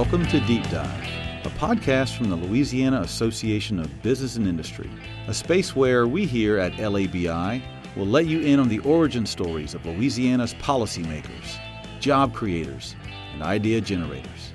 [0.00, 1.08] Welcome to Deep Dive,
[1.44, 4.88] a podcast from the Louisiana Association of Business and Industry,
[5.28, 7.60] a space where we here at LABI
[7.96, 11.58] will let you in on the origin stories of Louisiana's policymakers,
[12.00, 12.96] job creators,
[13.34, 14.54] and idea generators.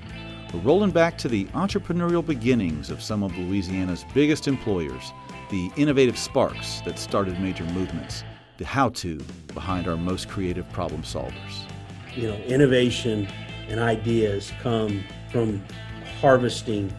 [0.51, 5.13] We're rolling back to the entrepreneurial beginnings of some of Louisiana's biggest employers,
[5.51, 8.23] the innovative sparks that started major movements,
[8.57, 9.23] the how to
[9.53, 11.69] behind our most creative problem solvers.
[12.15, 13.27] You know, innovation
[13.67, 15.03] and ideas come
[15.35, 15.61] from
[16.21, 16.89] harvesting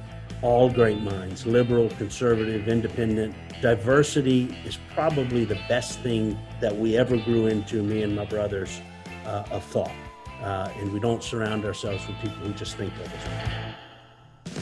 [0.42, 3.34] all great minds liberal, conservative, independent.
[3.62, 8.82] Diversity is probably the best thing that we ever grew into, me and my brothers,
[9.24, 9.94] uh, of thought.
[10.42, 14.54] Uh, and we don't surround ourselves with people who just think like us.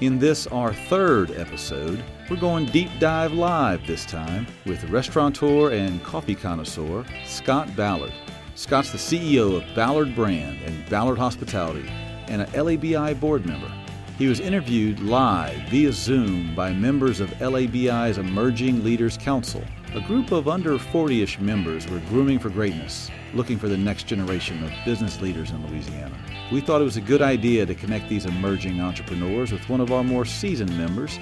[0.00, 6.00] In this, our third episode, we're going deep dive live this time with restaurateur and
[6.04, 8.12] coffee connoisseur Scott Ballard.
[8.54, 11.90] Scott's the CEO of Ballard Brand and Ballard Hospitality
[12.28, 13.72] and a LABI board member.
[14.18, 19.62] He was interviewed live via Zoom by members of LABI's Emerging Leaders Council.
[19.94, 24.06] A group of under 40 ish members were grooming for greatness, looking for the next
[24.06, 26.16] generation of business leaders in Louisiana.
[26.50, 29.92] We thought it was a good idea to connect these emerging entrepreneurs with one of
[29.92, 31.18] our more seasoned members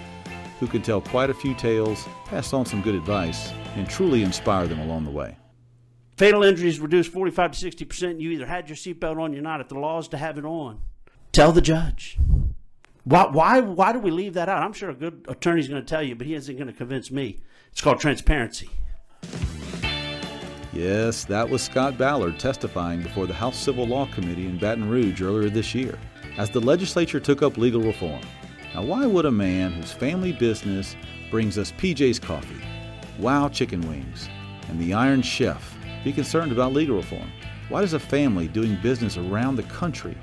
[0.58, 4.66] who could tell quite a few tales, pass on some good advice, and truly inspire
[4.66, 5.36] them along the way.
[6.16, 8.20] Fatal injuries reduced 45 to 60 percent.
[8.20, 9.60] You either had your seatbelt on, you're not.
[9.60, 10.80] If the law is to have it on,
[11.36, 12.18] tell the judge.
[13.04, 14.62] Why, why, why do we leave that out?
[14.62, 17.10] I'm sure a good attorney's going to tell you, but he isn't going to convince
[17.10, 17.40] me.
[17.70, 18.70] It's called transparency.
[20.72, 25.20] Yes, that was Scott Ballard testifying before the House Civil Law Committee in Baton Rouge
[25.20, 25.98] earlier this year
[26.38, 28.22] as the legislature took up legal reform.
[28.74, 30.96] Now, why would a man whose family business
[31.30, 32.64] brings us PJ's Coffee,
[33.18, 34.30] Wow Chicken Wings,
[34.70, 37.30] and the Iron Chef be concerned about legal reform?
[37.68, 40.16] Why does a family doing business around the country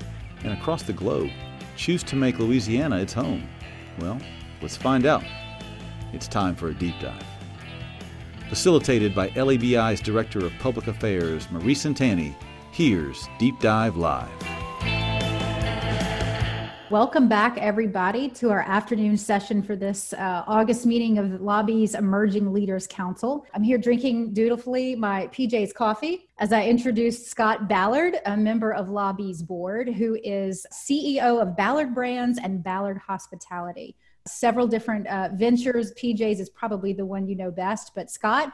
[0.44, 1.30] and across the globe
[1.76, 3.48] choose to make Louisiana its home?
[3.98, 4.20] Well,
[4.62, 5.24] let's find out.
[6.12, 7.24] It's time for a deep dive.
[8.48, 12.34] Facilitated by LABI's Director of Public Affairs, Marie Centanni,
[12.70, 14.63] here's Deep Dive Live.
[16.90, 22.52] Welcome back, everybody, to our afternoon session for this uh, August meeting of LABI's Emerging
[22.52, 23.46] Leaders Council.
[23.54, 28.88] I'm here drinking dutifully my PJ's coffee as I introduce Scott Ballard, a member of
[28.88, 33.96] LABI's board, who is CEO of Ballard Brands and Ballard Hospitality.
[34.26, 35.94] Several different uh, ventures.
[35.94, 38.52] PJ's is probably the one you know best, but Scott,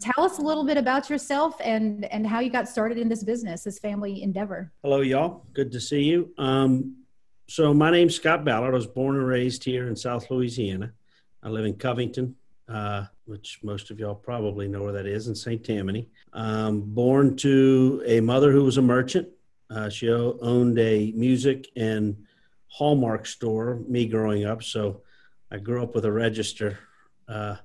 [0.00, 3.24] tell us a little bit about yourself and and how you got started in this
[3.24, 4.70] business, this family endeavor.
[4.82, 5.46] Hello, y'all.
[5.54, 6.30] Good to see you.
[6.36, 6.96] Um,
[7.50, 8.72] so my name's Scott Ballard.
[8.72, 10.92] I was born and raised here in South Louisiana.
[11.42, 12.36] I live in Covington,
[12.68, 15.64] uh, which most of y'all probably know where that is, in St.
[15.64, 16.08] Tammany.
[16.32, 19.30] Um, born to a mother who was a merchant.
[19.68, 22.24] Uh, she owned a music and
[22.68, 24.62] Hallmark store, me growing up.
[24.62, 25.02] So
[25.50, 26.78] I grew up with a register
[27.26, 27.56] uh,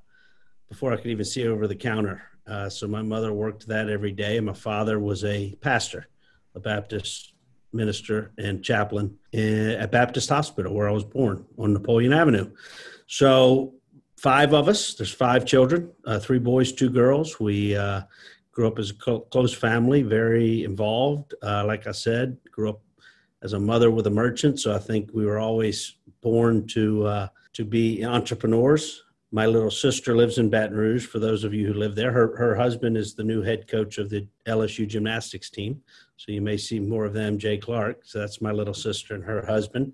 [0.68, 2.24] before I could even see over the counter.
[2.48, 6.08] Uh, so my mother worked that every day, and my father was a pastor,
[6.56, 7.35] a Baptist
[7.76, 12.50] minister and chaplain at Baptist Hospital, where I was born on Napoleon Avenue.
[13.08, 13.74] So,
[14.18, 17.40] five of us, there's five children, uh, three boys, two girls.
[17.40, 18.02] We uh,
[18.52, 21.34] grew up as a close family, very involved.
[21.44, 22.82] Uh, like I said, grew up
[23.44, 24.60] as a mother with a merchant.
[24.60, 29.04] So, I think we were always born to, uh, to be entrepreneurs.
[29.32, 31.06] My little sister lives in Baton Rouge.
[31.06, 33.98] For those of you who live there, her, her husband is the new head coach
[33.98, 35.82] of the LSU gymnastics team.
[36.18, 38.02] So you may see more of them, Jay Clark.
[38.04, 39.94] So that's my little sister and her husband.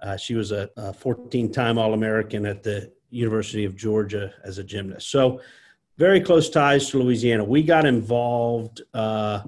[0.00, 4.64] Uh, she was a 14 time All American at the University of Georgia as a
[4.64, 5.10] gymnast.
[5.10, 5.40] So
[5.96, 7.44] very close ties to Louisiana.
[7.44, 9.42] We got involved uh,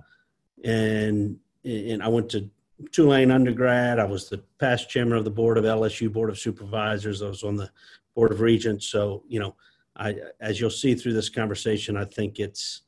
[0.64, 2.48] and I went to
[2.92, 3.98] Tulane undergrad.
[3.98, 7.22] I was the past chairman of the board of LSU Board of Supervisors.
[7.22, 7.70] I was on the
[8.14, 8.86] board of regents.
[8.86, 9.54] So, you know,
[9.96, 12.82] I, as you'll see through this conversation, I think it's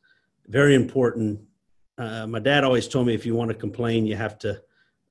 [0.47, 1.41] very important
[1.99, 4.63] uh, my dad always told me if you want to complain, you have to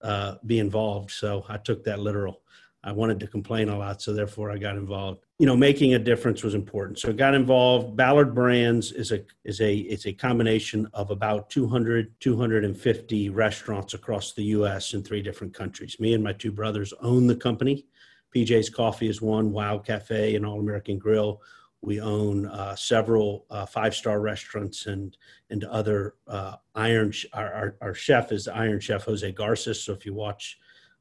[0.02, 1.12] uh, be involved.
[1.12, 2.42] So I took that literal.
[2.84, 5.26] I wanted to complain a lot, so therefore I got involved.
[5.40, 7.98] You know, making a difference was important, so I got involved.
[7.98, 14.34] Ballard Brands is a is a it's a combination of about 200 250 restaurants across
[14.34, 14.94] the U.S.
[14.94, 16.00] in three different countries.
[16.00, 17.86] Me and my two brothers own the company.
[18.34, 21.42] PJ's Coffee is one, Wow Cafe, and All American Grill
[21.82, 25.18] we own uh, several uh, five star restaurants and
[25.50, 27.14] and other uh, Iron.
[27.34, 29.84] Our, our, our, chef is Iron Chef Jose Garces.
[29.84, 30.58] So if you watch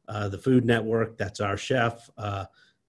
[0.08, 2.08] uh, the Food Network, that's our chef.
[2.16, 2.44] Uh,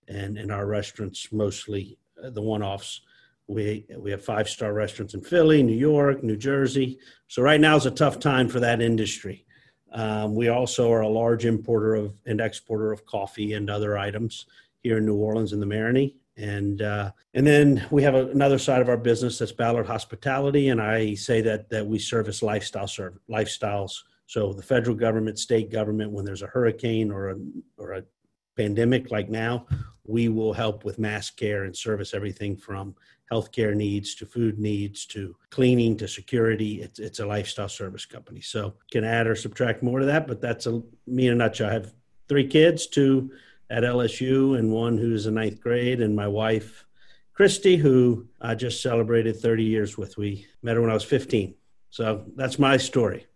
[0.07, 3.01] and in our restaurants, mostly uh, the one offs.
[3.47, 6.99] We we have five star restaurants in Philly, New York, New Jersey.
[7.27, 9.45] So right now is a tough time for that industry.
[9.93, 14.45] Um, we also are a large importer of and exporter of coffee and other items
[14.79, 16.15] here in New Orleans and the Marigny.
[16.37, 20.69] And uh, and then we have a, another side of our business that's Ballard Hospitality,
[20.69, 23.93] and I say that that we service lifestyle serve lifestyles.
[24.27, 27.35] So the federal government, state government, when there's a hurricane or a
[27.77, 28.03] or a
[28.55, 29.65] pandemic like now,
[30.05, 32.95] we will help with mass care and service everything from
[33.31, 36.81] healthcare needs to food needs to cleaning to security.
[36.81, 38.41] It's, it's a lifestyle service company.
[38.41, 41.69] So can add or subtract more to that, but that's a, me in a nutshell.
[41.69, 41.93] I have
[42.29, 43.31] three kids, two
[43.69, 46.85] at LSU and one who's in ninth grade, and my wife,
[47.33, 50.17] Christy, who I just celebrated 30 years with.
[50.17, 51.53] We met her when I was 15.
[51.89, 53.27] So that's my story.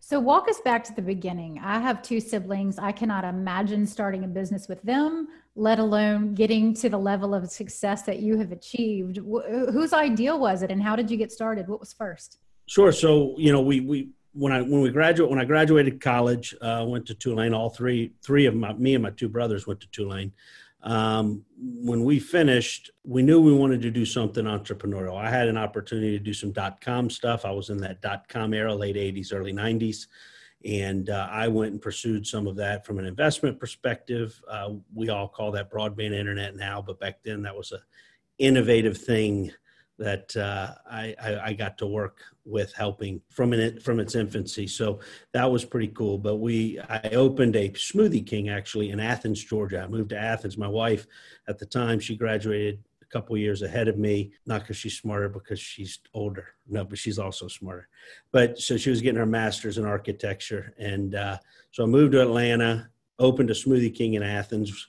[0.00, 1.58] So, walk us back to the beginning.
[1.64, 2.78] I have two siblings.
[2.78, 7.50] I cannot imagine starting a business with them, let alone getting to the level of
[7.50, 9.16] success that you have achieved.
[9.16, 11.68] Wh- whose idea was it, and how did you get started?
[11.68, 12.36] What was first?
[12.66, 12.92] Sure.
[12.92, 16.84] So, you know, we we when I when we graduate when I graduated college, uh,
[16.86, 17.54] went to Tulane.
[17.54, 20.32] All three three of my me and my two brothers went to Tulane
[20.84, 25.16] um, when we finished, we knew we wanted to do something entrepreneurial.
[25.16, 27.46] I had an opportunity to do some dot com stuff.
[27.46, 30.06] I was in that dot com era, late 80s, early 90s.
[30.66, 34.40] And uh, I went and pursued some of that from an investment perspective.
[34.48, 37.80] Uh, we all call that broadband internet now, but back then that was a
[38.38, 39.50] innovative thing
[39.98, 44.66] that uh, I, I, I, got to work with helping from it from its infancy.
[44.66, 45.00] So
[45.32, 46.18] that was pretty cool.
[46.18, 49.82] But we I opened a Smoothie King actually in Athens, Georgia.
[49.82, 50.58] I moved to Athens.
[50.58, 51.06] My wife
[51.46, 55.28] at the time she graduated a couple years ahead of me, not because she's smarter,
[55.28, 56.48] because she's older.
[56.68, 57.88] No, but she's also smarter.
[58.32, 61.38] But so she was getting her master's in architecture, and uh,
[61.70, 62.90] so I moved to Atlanta,
[63.20, 64.88] opened a Smoothie King in Athens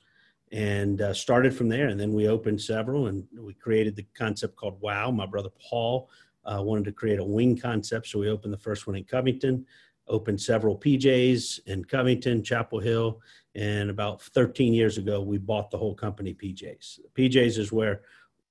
[0.52, 1.88] and uh, started from there.
[1.88, 5.12] And then we opened several, and we created the concept called Wow.
[5.12, 6.10] My brother Paul
[6.46, 9.66] uh, wanted to create a wing concept, so we opened the first one in Covington.
[10.08, 13.20] Opened several PJs in Covington, Chapel Hill,
[13.56, 17.00] and about 13 years ago, we bought the whole company PJs.
[17.18, 18.02] PJs is where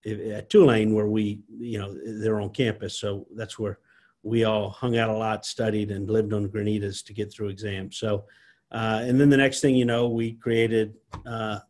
[0.04, 3.78] at Tulane, where we, you know, they're on campus, so that's where
[4.22, 7.98] we all hung out a lot, studied, and lived on granitas to get through exams.
[7.98, 8.24] So,
[8.72, 10.94] uh, and then the next thing you know, we created
[11.26, 11.60] uh,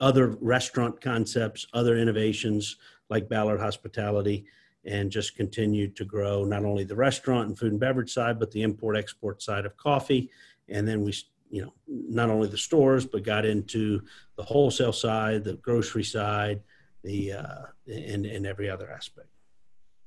[0.00, 2.76] other restaurant concepts, other innovations
[3.08, 4.46] like Ballard Hospitality,
[4.84, 8.50] and just continued to grow not only the restaurant and food and beverage side, but
[8.50, 10.30] the import export side of coffee.
[10.68, 11.14] And then we,
[11.50, 14.02] you know, not only the stores, but got into
[14.36, 16.62] the wholesale side, the grocery side,
[17.02, 19.29] the uh, and and every other aspect.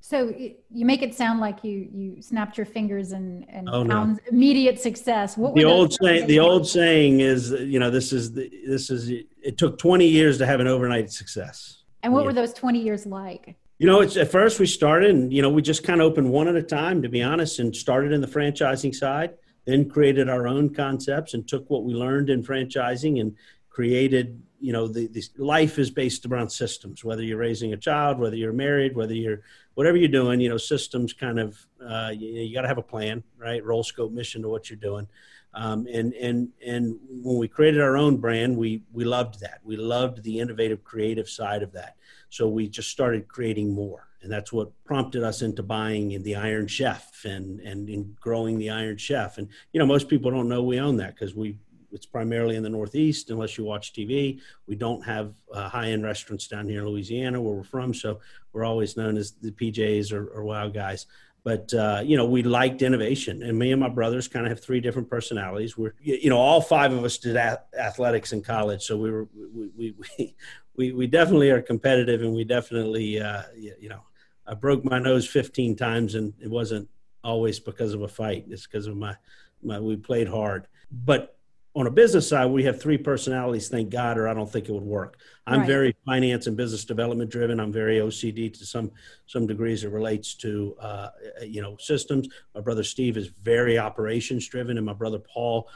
[0.06, 0.36] So
[0.70, 4.20] you make it sound like you you snapped your fingers and and oh, found no.
[4.32, 5.38] immediate success.
[5.38, 6.28] What the old saying?
[6.28, 10.38] The old saying is, you know, this is the, this is it took 20 years
[10.40, 11.84] to have an overnight success.
[12.04, 12.26] And what yeah.
[12.26, 13.56] were those 20 years like?
[13.78, 16.30] You know, it's at first we started and you know we just kind of opened
[16.30, 20.28] one at a time, to be honest, and started in the franchising side, then created
[20.28, 23.38] our own concepts and took what we learned in franchising and
[23.74, 28.18] created you know the, the life is based around systems whether you're raising a child
[28.20, 29.42] whether you're married whether you're
[29.74, 32.84] whatever you're doing you know systems kind of uh, you, you got to have a
[32.84, 33.64] plan right?
[33.64, 35.08] Role scope mission to what you're doing.
[35.56, 39.60] Um, and and and when we created our own brand we we loved that.
[39.64, 41.96] We loved the innovative creative side of that.
[42.30, 44.08] So we just started creating more.
[44.24, 48.58] And that's what prompted us into buying in the iron chef and and in growing
[48.58, 49.38] the iron chef.
[49.38, 51.58] And you know most people don't know we own that because we
[51.94, 54.42] it's primarily in the Northeast, unless you watch TV.
[54.68, 58.20] We don't have uh, high end restaurants down here in Louisiana where we're from, so
[58.52, 61.06] we're always known as the PJs or, or Guys.
[61.44, 64.62] But uh, you know, we liked innovation, and me and my brothers kind of have
[64.62, 65.78] three different personalities.
[65.78, 69.70] We're you know, all five of us did athletics in college, so we were we
[69.78, 70.36] we we,
[70.76, 74.04] we, we definitely are competitive, and we definitely uh, you know,
[74.48, 76.88] I broke my nose 15 times, and it wasn't
[77.26, 78.46] always because of a fight.
[78.50, 79.16] It's because of my
[79.62, 81.38] my we played hard, but
[81.76, 84.72] on a business side, we have three personalities, thank God, or I don't think it
[84.72, 85.18] would work.
[85.48, 85.68] I'm right.
[85.68, 87.60] very finance and business development driven.
[87.60, 88.92] I'm very OCD to some
[89.26, 89.84] some degrees.
[89.84, 91.10] It relates to uh,
[91.42, 92.28] you know systems.
[92.54, 95.68] My brother Steve is very operations driven, and my brother Paul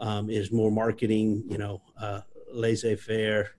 [0.00, 1.44] um, is more marketing.
[1.48, 3.50] You know, uh, laissez faire,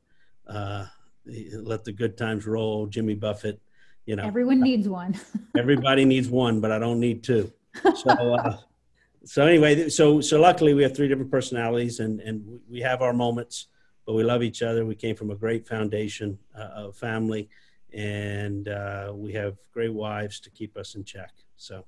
[0.47, 0.85] uh,
[1.25, 2.87] let the good times roll.
[2.87, 3.61] Jimmy Buffett.
[4.05, 5.17] You know, everyone needs one.
[5.57, 7.51] everybody needs one, but I don't need two.
[7.95, 8.57] So.
[9.25, 13.13] So anyway, so so luckily we have three different personalities, and and we have our
[13.13, 13.67] moments,
[14.05, 14.85] but we love each other.
[14.85, 17.49] We came from a great foundation uh, of family,
[17.91, 21.33] and uh, we have great wives to keep us in check.
[21.57, 21.85] So,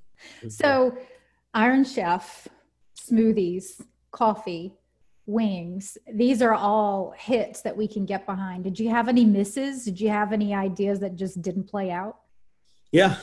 [0.50, 0.98] so
[1.54, 2.48] Iron Chef,
[3.00, 4.74] smoothies, coffee,
[5.28, 5.98] wings.
[6.12, 8.64] These are all hits that we can get behind.
[8.64, 9.86] Did you have any misses?
[9.86, 12.18] Did you have any ideas that just didn't play out?
[12.92, 13.18] Yeah,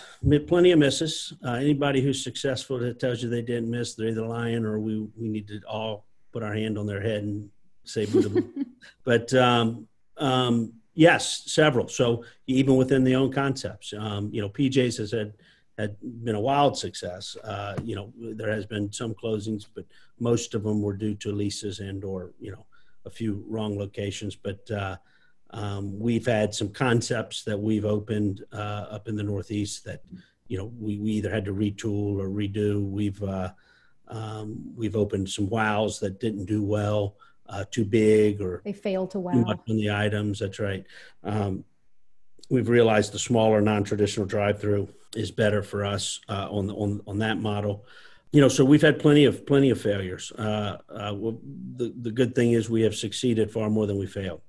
[0.47, 1.33] plenty of misses.
[1.44, 5.00] Uh, anybody who's successful that tells you they didn't miss, they're either lying or we
[5.16, 7.49] we need to all put our hand on their head and
[7.85, 8.06] say
[9.04, 9.87] but um,
[10.18, 11.88] um, yes, several.
[11.88, 15.33] So even within the own concepts, um, you know, PJ's has had
[15.78, 17.37] had been a wild success.
[17.42, 19.85] Uh, you know, there has been some closings, but
[20.21, 22.66] most of them were due to leases and or you know
[23.06, 24.37] a few wrong locations.
[24.37, 24.97] But uh,
[25.54, 30.02] um, we've had some concepts that we've opened uh, up in the Northeast that
[30.49, 32.90] you know we, we either had to retool or redo.
[32.90, 33.52] We've uh,
[34.08, 37.16] um, we've opened some wows that didn't do well,
[37.49, 39.32] uh, too big or they failed to wow.
[39.32, 40.40] Too much on the items.
[40.40, 40.84] That's right.
[41.23, 41.64] Um,
[42.50, 47.18] we've realized the smaller non-traditional drive-through is better for us uh, on the, on on
[47.20, 47.87] that model.
[48.32, 50.32] You know, so we've had plenty of plenty of failures.
[50.32, 51.38] Uh, uh, well,
[51.76, 54.40] the the good thing is we have succeeded far more than we failed.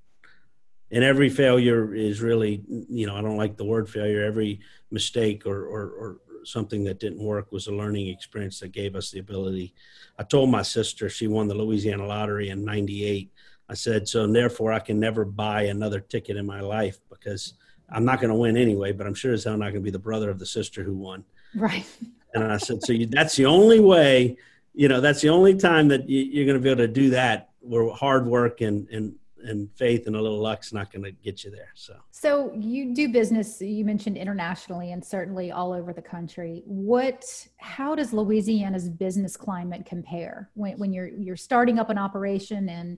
[0.96, 4.24] And every failure is really, you know, I don't like the word failure.
[4.24, 8.96] Every mistake or or, or something that didn't work was a learning experience that gave
[8.96, 9.74] us the ability.
[10.18, 13.30] I told my sister she won the Louisiana lottery in '98.
[13.68, 17.56] I said, so therefore I can never buy another ticket in my life because
[17.90, 19.92] I'm not going to win anyway, but I'm sure as hell not going to be
[19.92, 21.24] the brother of the sister who won.
[21.56, 21.86] Right.
[22.34, 24.38] And I said, so you, that's the only way,
[24.74, 27.10] you know, that's the only time that you, are going to be able to do
[27.12, 31.12] that where hard work and, and, and faith and a little luck's not going to
[31.12, 31.70] get you there.
[31.75, 33.62] So, so you do business.
[33.62, 36.64] You mentioned internationally and certainly all over the country.
[36.66, 42.70] What, how does Louisiana's business climate compare when, when you're you're starting up an operation
[42.70, 42.98] and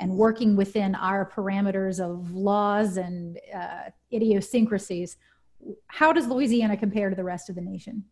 [0.00, 5.16] and working within our parameters of laws and uh, idiosyncrasies.
[5.88, 8.04] How does Louisiana compare to the rest of the nation?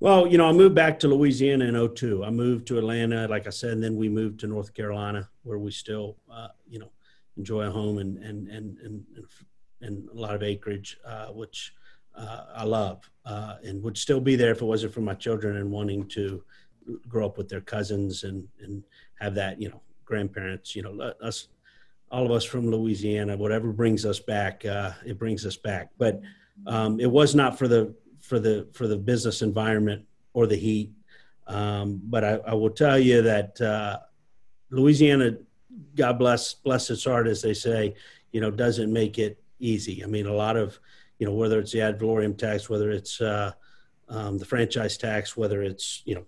[0.00, 2.24] Well, you know, I moved back to Louisiana in 02.
[2.24, 5.58] I moved to Atlanta, like I said, and then we moved to North Carolina, where
[5.58, 6.90] we still, uh, you know,
[7.38, 9.04] enjoy a home and and and and,
[9.80, 11.72] and a lot of acreage, uh, which
[12.14, 15.56] uh, I love, uh, and would still be there if it wasn't for my children
[15.56, 16.42] and wanting to
[17.08, 18.84] grow up with their cousins and and
[19.20, 21.48] have that, you know, grandparents, you know, us,
[22.10, 25.90] all of us from Louisiana, whatever brings us back, uh, it brings us back.
[25.98, 26.20] But
[26.66, 30.92] um, it was not for the for the for the business environment or the heat.
[31.46, 34.00] Um, but I, I, will tell you that uh,
[34.70, 35.38] Louisiana,
[35.94, 37.94] God bless bless its heart, as they say,
[38.32, 40.02] you know, doesn't make it easy.
[40.02, 40.78] I mean, a lot of
[41.18, 43.52] you know whether it's the ad valorem tax, whether it's uh,
[44.08, 46.24] um, the franchise tax, whether it's you know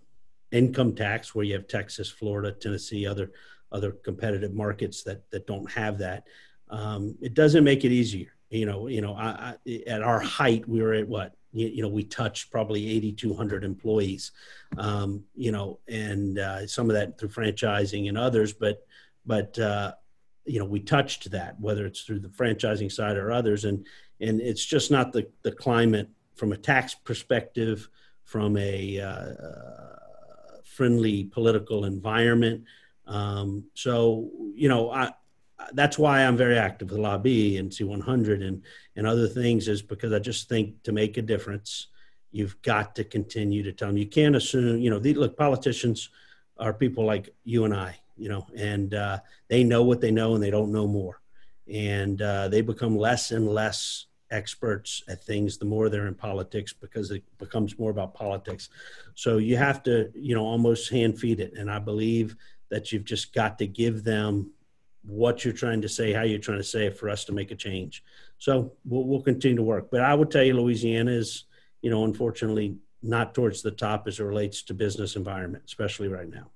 [0.53, 3.33] income tax, where you have Texas, Florida, Tennessee, other
[3.73, 6.27] other competitive markets that that don't have that.
[6.69, 8.33] Um, it doesn't make it easier.
[8.49, 11.83] You know, you know, I, I, at our height, we were at what you, you
[11.83, 14.33] know we touched probably 8,200 employees.
[14.77, 18.85] Um, you know, and uh, some of that through franchising and others, but
[19.27, 19.93] but uh,
[20.45, 23.87] you know we touched that whether it's through the franchising side or others, and
[24.21, 27.89] and it's just not the the climate from a tax perspective,
[28.25, 29.33] from a uh,
[30.81, 32.65] friendly political environment.
[33.07, 35.13] Um, so, you know, I,
[35.75, 38.63] that's why I'm very active with LABI and C100 and,
[38.97, 41.89] and other things is because I just think to make a difference,
[42.33, 43.99] you've got to continue to tell them.
[43.99, 46.09] You can't assume, you know, the, look, politicians
[46.57, 50.35] are people like you and I, you know, and uh, they know what they know
[50.35, 51.21] and they don't know more.
[51.73, 56.73] And uh, they become less and less experts at things the more they're in politics
[56.73, 58.69] because it becomes more about politics.
[59.15, 61.55] So you have to, you know, almost hand feed it.
[61.57, 62.37] And I believe
[62.69, 64.51] that you've just got to give them
[65.03, 67.51] what you're trying to say, how you're trying to say it for us to make
[67.51, 68.05] a change.
[68.39, 69.91] So we'll, we'll continue to work.
[69.91, 71.45] But I would tell you, Louisiana is,
[71.83, 76.29] you know, unfortunately not towards the top as it relates to business environment, especially right
[76.29, 76.51] now.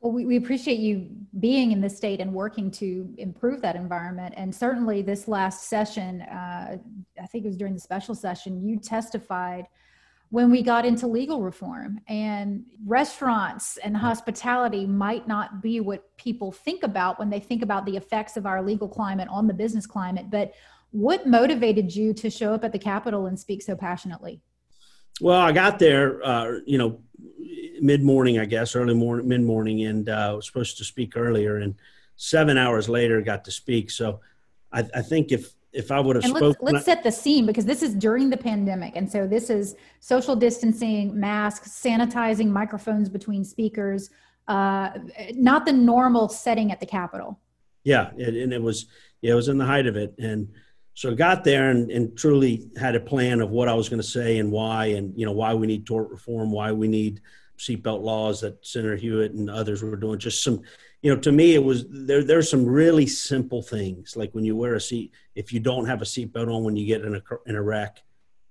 [0.00, 1.08] Well, we, we appreciate you
[1.40, 4.34] being in the state and working to improve that environment.
[4.36, 6.78] And certainly, this last session, uh,
[7.20, 9.66] I think it was during the special session, you testified
[10.30, 16.52] when we got into legal reform and restaurants and hospitality might not be what people
[16.52, 19.86] think about when they think about the effects of our legal climate on the business
[19.86, 20.54] climate but
[20.92, 24.40] what motivated you to show up at the capitol and speak so passionately
[25.20, 27.00] well i got there uh, you know
[27.80, 31.74] mid-morning i guess early morning mid-morning and uh, was supposed to speak earlier and
[32.16, 34.20] seven hours later got to speak so
[34.72, 36.48] I, I think if if I would have spoken.
[36.48, 38.96] Let's, let's set the scene because this is during the pandemic.
[38.96, 44.10] And so this is social distancing, masks, sanitizing, microphones between speakers,
[44.48, 44.90] uh,
[45.34, 47.38] not the normal setting at the Capitol.
[47.84, 48.10] Yeah.
[48.16, 48.86] It, and it was,
[49.20, 50.14] yeah, it was in the height of it.
[50.18, 50.48] And
[50.94, 54.02] so I got there and, and truly had a plan of what I was going
[54.02, 57.20] to say and why, and, you know, why we need tort reform, why we need
[57.60, 60.62] seatbelt laws that Senator Hewitt and others were doing, just some,
[61.02, 62.24] you know, to me, it was there.
[62.24, 65.12] There's some really simple things like when you wear a seat.
[65.34, 68.02] If you don't have a seatbelt on when you get in a in a wreck,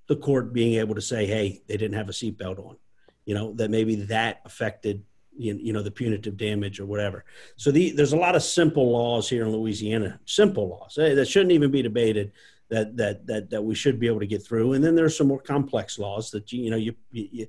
[0.07, 2.77] the court being able to say, hey, they didn't have a seatbelt on,
[3.25, 5.03] you know, that maybe that affected
[5.39, 7.23] you know the punitive damage or whatever.
[7.55, 11.53] So the, there's a lot of simple laws here in Louisiana, simple laws that shouldn't
[11.53, 12.33] even be debated.
[12.69, 15.27] That that that that we should be able to get through, and then there's some
[15.27, 17.47] more complex laws that you, you know you, you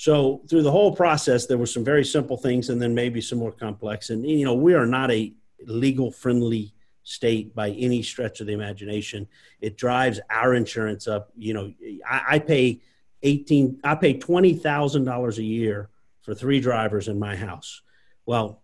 [0.00, 3.38] so through the whole process, there were some very simple things, and then maybe some
[3.38, 4.08] more complex.
[4.08, 5.34] And you know, we are not a
[5.66, 9.28] legal friendly state by any stretch of the imagination.
[9.60, 11.30] It drives our insurance up.
[11.36, 11.74] You know,
[12.08, 12.80] I, I pay
[13.22, 15.90] eighteen, I pay twenty thousand dollars a year
[16.22, 17.82] for three drivers in my house.
[18.24, 18.62] Well,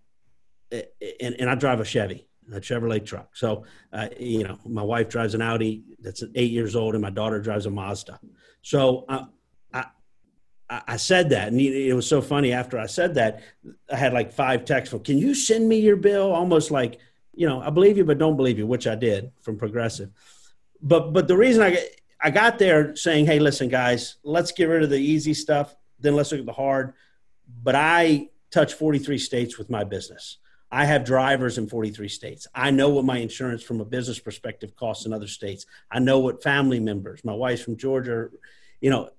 [0.73, 3.37] and, and I drive a Chevy, a Chevrolet truck.
[3.37, 7.11] So, uh, you know, my wife drives an Audi that's eight years old, and my
[7.11, 8.19] daughter drives a Mazda.
[8.63, 9.27] So, uh,
[10.69, 12.53] I said that, and it was so funny.
[12.53, 13.43] After I said that,
[13.91, 16.99] I had like five texts from, "Can you send me your bill?" Almost like,
[17.35, 20.11] you know, I believe you, but don't believe you, which I did from Progressive.
[20.83, 21.89] But but the reason I
[22.21, 26.17] I got there saying, "Hey, listen, guys, let's get rid of the easy stuff, then
[26.17, 26.95] let's look at the hard."
[27.63, 30.39] But I touch 43 states with my business.
[30.71, 32.49] I have drivers in 43 states.
[32.55, 35.65] I know what my insurance from a business perspective costs in other states.
[35.91, 38.31] I know what family members, my wife's from Georgia,
[38.81, 39.11] you know,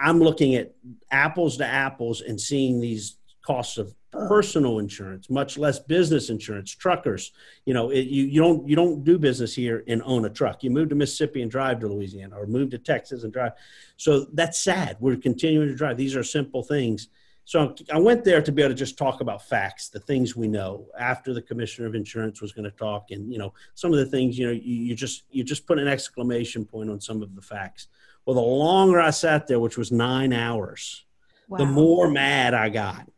[0.00, 0.74] I'm looking at
[1.10, 7.32] apples to apples and seeing these costs of personal insurance, much less business insurance, truckers.
[7.64, 10.62] You know, it, you, you don't you don't do business here and own a truck.
[10.62, 13.52] You move to Mississippi and drive to Louisiana, or move to Texas and drive.
[13.96, 14.96] So that's sad.
[15.00, 15.96] We're continuing to drive.
[15.96, 17.08] These are simple things.
[17.44, 20.46] So I went there to be able to just talk about facts, the things we
[20.46, 20.86] know.
[20.98, 24.06] After the commissioner of insurance was going to talk, and you know, some of the
[24.06, 27.34] things you know, you, you just you just put an exclamation point on some of
[27.34, 27.88] the facts.
[28.30, 31.04] Well, the longer I sat there, which was nine hours,
[31.48, 31.58] wow.
[31.58, 33.10] the more mad I got.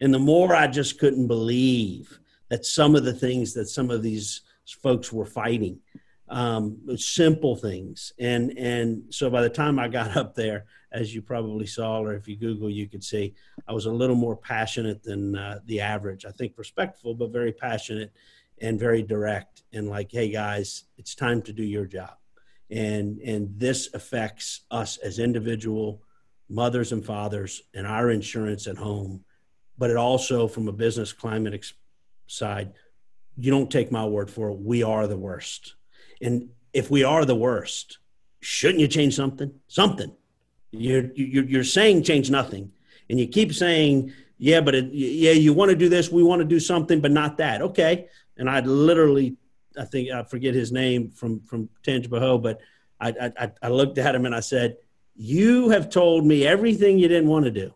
[0.00, 2.18] And the more I just couldn't believe
[2.48, 4.40] that some of the things that some of these
[4.82, 5.80] folks were fighting,
[6.30, 8.14] um, simple things.
[8.18, 12.14] And, and so by the time I got up there, as you probably saw, or
[12.14, 13.34] if you Google, you could see,
[13.68, 16.24] I was a little more passionate than uh, the average.
[16.24, 18.14] I think respectful, but very passionate
[18.62, 19.64] and very direct.
[19.74, 22.16] And like, hey guys, it's time to do your job
[22.70, 26.02] and and this affects us as individual
[26.48, 29.24] mothers and fathers and our insurance at home.
[29.78, 31.74] But it also from a business climate ex-
[32.26, 32.72] side
[33.36, 34.58] you don't take my word for it.
[34.60, 35.74] We are the worst.
[36.22, 37.98] And if we are the worst
[38.40, 39.52] shouldn't you change something?
[39.68, 40.12] Something.
[40.70, 42.72] You're you're, you're saying change nothing.
[43.08, 46.40] And you keep saying yeah but it, yeah you want to do this we want
[46.40, 47.62] to do something but not that.
[47.62, 48.08] Okay.
[48.36, 49.36] And i'd literally
[49.78, 52.60] I think I forget his name from from Tangipahoa, but
[53.00, 54.76] I, I I looked at him and I said,
[55.16, 57.72] "You have told me everything you didn't want to do,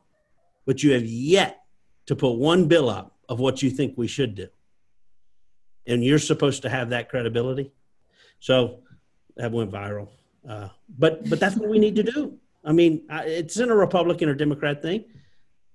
[0.65, 1.63] but you have yet
[2.07, 4.49] to put one bill up of what you think we should do,
[5.87, 7.73] and you're supposed to have that credibility."
[8.41, 8.81] So
[9.37, 10.09] that went viral.
[10.49, 12.39] Uh, but but that's what we need to do.
[12.65, 15.05] I mean, it's in a Republican or Democrat thing.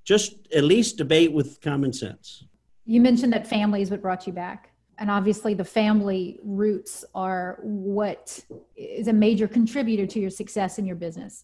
[0.04, 2.44] Just at least debate with common sense.
[2.86, 4.73] You mentioned that families what brought you back
[5.04, 8.40] and obviously the family roots are what
[8.78, 11.44] is a major contributor to your success in your business.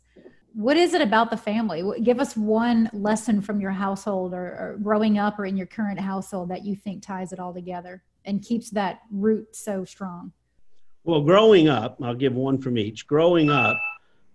[0.53, 1.83] What is it about the family?
[2.01, 5.99] Give us one lesson from your household or, or, growing up or in your current
[5.99, 10.31] household that you think ties it all together and keeps that root so strong.
[11.03, 13.07] Well growing up i'll give one from each.
[13.07, 13.77] Growing up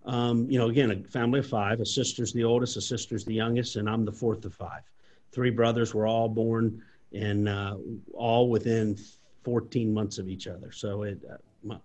[0.05, 1.79] um, you know again a family of five.
[1.79, 4.83] A sister's the oldest a sister's the youngest and i'm the fourth of five.
[5.31, 6.83] Three brothers were all born
[7.15, 7.77] and uh,
[8.13, 8.97] all within
[9.43, 10.71] 14 months of each other.
[10.71, 11.77] So it, uh, my,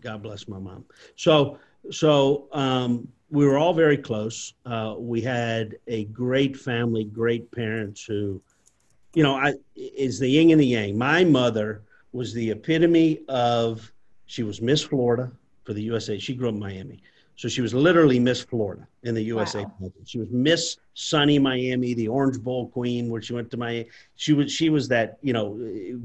[0.00, 0.84] God bless my mom.
[1.16, 1.58] So
[1.90, 4.54] so um, we were all very close.
[4.64, 8.40] Uh, we had a great family, great parents who,
[9.14, 10.98] you know, I is the yin and the yang.
[10.98, 13.92] My mother was the epitome of.
[14.28, 15.30] She was Miss Florida
[15.62, 16.18] for the USA.
[16.18, 17.00] She grew up in Miami.
[17.36, 19.64] So she was literally Miss Florida in the USA.
[19.78, 19.92] Wow.
[20.06, 23.88] She was Miss Sunny Miami, the Orange Bowl queen, where she went to Miami.
[24.16, 25.54] She was she was that you know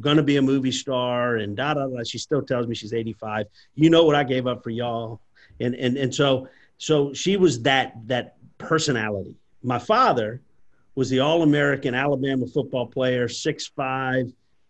[0.02, 2.04] going to be a movie star and da da da.
[2.04, 3.48] She still tells me she's 85.
[3.76, 5.22] You know what I gave up for y'all,
[5.62, 9.34] and and and so so she was that that personality.
[9.64, 10.42] My father
[10.96, 14.30] was the All American Alabama football player, six five,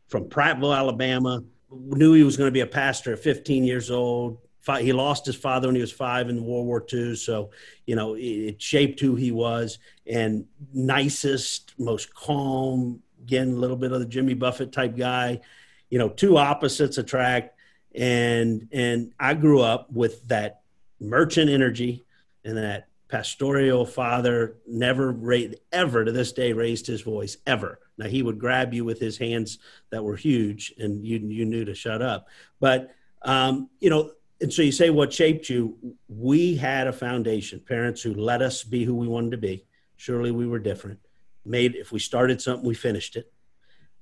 [0.10, 1.43] from Prattville, Alabama.
[1.71, 4.38] Knew he was going to be a pastor at 15 years old
[4.80, 7.15] he lost his father when he was five in World War II.
[7.15, 7.52] So,
[7.86, 9.80] you know, it, shaped who he was.
[10.06, 15.41] And nicest, most calm, again, a little bit of the Jimmy Buffett type guy.
[15.89, 17.58] You know, two opposites attract.
[17.93, 20.62] And and I grew up with that
[21.00, 22.06] merchant energy
[22.45, 27.80] and that pastoral father never raised, ever to this day raised his voice ever.
[27.97, 31.65] Now he would grab you with his hands that were huge, and you you knew
[31.65, 32.28] to shut up.
[32.60, 35.77] But um, you know and so you say what shaped you?
[36.10, 39.65] We had a foundation, parents who let us be who we wanted to be.
[39.97, 40.99] Surely we were different.
[41.45, 43.32] Made if we started something, we finished it.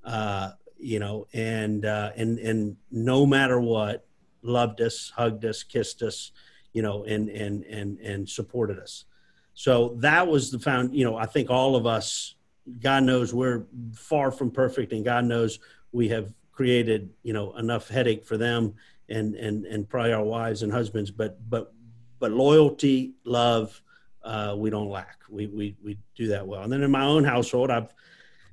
[0.03, 4.07] Uh, you know, and uh, and and no matter what,
[4.41, 6.31] loved us, hugged us, kissed us,
[6.71, 9.05] you know, and and and and supported us.
[9.53, 10.95] So that was the found.
[10.95, 12.35] You know, I think all of us,
[12.81, 15.59] God knows, we're far from perfect, and God knows
[15.91, 18.75] we have created you know enough headache for them
[19.09, 21.11] and and and probably our wives and husbands.
[21.11, 21.73] But but
[22.19, 23.81] but loyalty, love,
[24.23, 25.19] uh, we don't lack.
[25.29, 26.63] We we we do that well.
[26.63, 27.93] And then in my own household, I've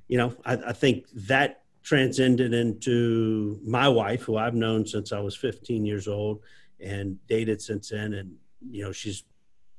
[0.07, 5.21] you know I, I think that transcended into my wife, who I've known since I
[5.21, 6.41] was 15 years old
[6.81, 8.13] and dated since then.
[8.13, 8.35] And,
[8.69, 9.23] you know, she's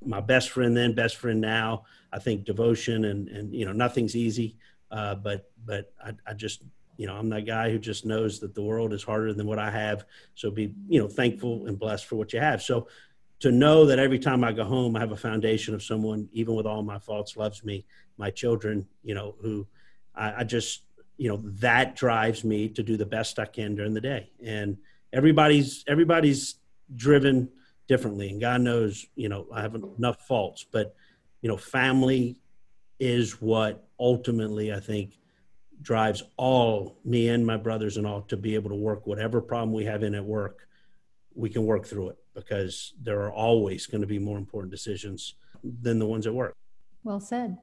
[0.03, 1.85] my best friend then, best friend now.
[2.11, 4.57] I think devotion and, and you know, nothing's easy.
[4.91, 6.63] Uh, but, but I, I just,
[6.99, 9.59] you know, I'm that guy who just knows that the world is harder than what
[9.59, 10.05] I have.
[10.35, 12.61] So be, you know, thankful and blessed for what you have.
[12.61, 12.89] So
[13.41, 16.55] to know that every time I go home, I have a foundation of someone, even
[16.55, 17.87] with all my faults, loves me,
[18.19, 19.67] my children, you know, who
[20.15, 20.83] I, I just,
[21.19, 24.79] you know that drives me to do the best i can during the day and
[25.13, 26.55] everybody's everybody's
[26.95, 27.49] driven
[27.89, 30.95] differently and god knows you know i have enough faults but
[31.43, 32.41] you know family
[33.01, 35.19] is what ultimately i think
[35.83, 39.73] drives all me and my brothers and all to be able to work whatever problem
[39.73, 40.69] we have in at work
[41.35, 45.35] we can work through it because there are always going to be more important decisions
[45.83, 46.55] than the ones at work
[47.05, 47.57] well said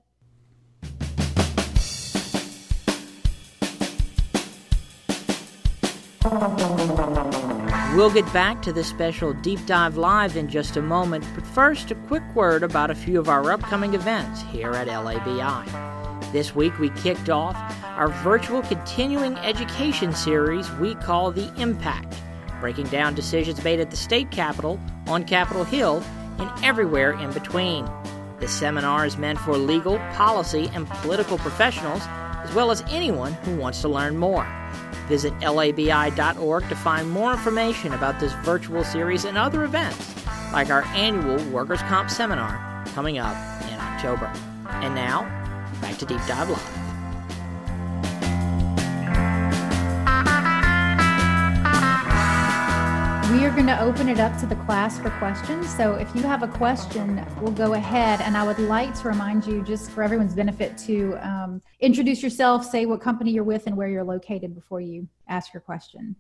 [7.95, 11.91] We'll get back to this special Deep Dive Live in just a moment, but first,
[11.91, 15.94] a quick word about a few of our upcoming events here at LABI.
[16.31, 22.13] This week, we kicked off our virtual continuing education series we call The Impact,
[22.59, 26.03] breaking down decisions made at the state capitol, on Capitol Hill,
[26.39, 27.87] and everywhere in between.
[28.39, 32.01] This seminar is meant for legal, policy, and political professionals,
[32.43, 34.45] as well as anyone who wants to learn more.
[35.07, 40.15] Visit labi.org to find more information about this virtual series and other events,
[40.51, 44.31] like our annual Workers' Comp Seminar coming up in October.
[44.67, 45.44] And now,
[45.81, 46.85] back to Deep Dive Live.
[53.31, 55.69] We are going to open it up to the class for questions.
[55.75, 58.21] So if you have a question, we'll go ahead.
[58.21, 62.65] And I would like to remind you, just for everyone's benefit, to um, introduce yourself,
[62.65, 66.15] say what company you're with, and where you're located before you ask your question.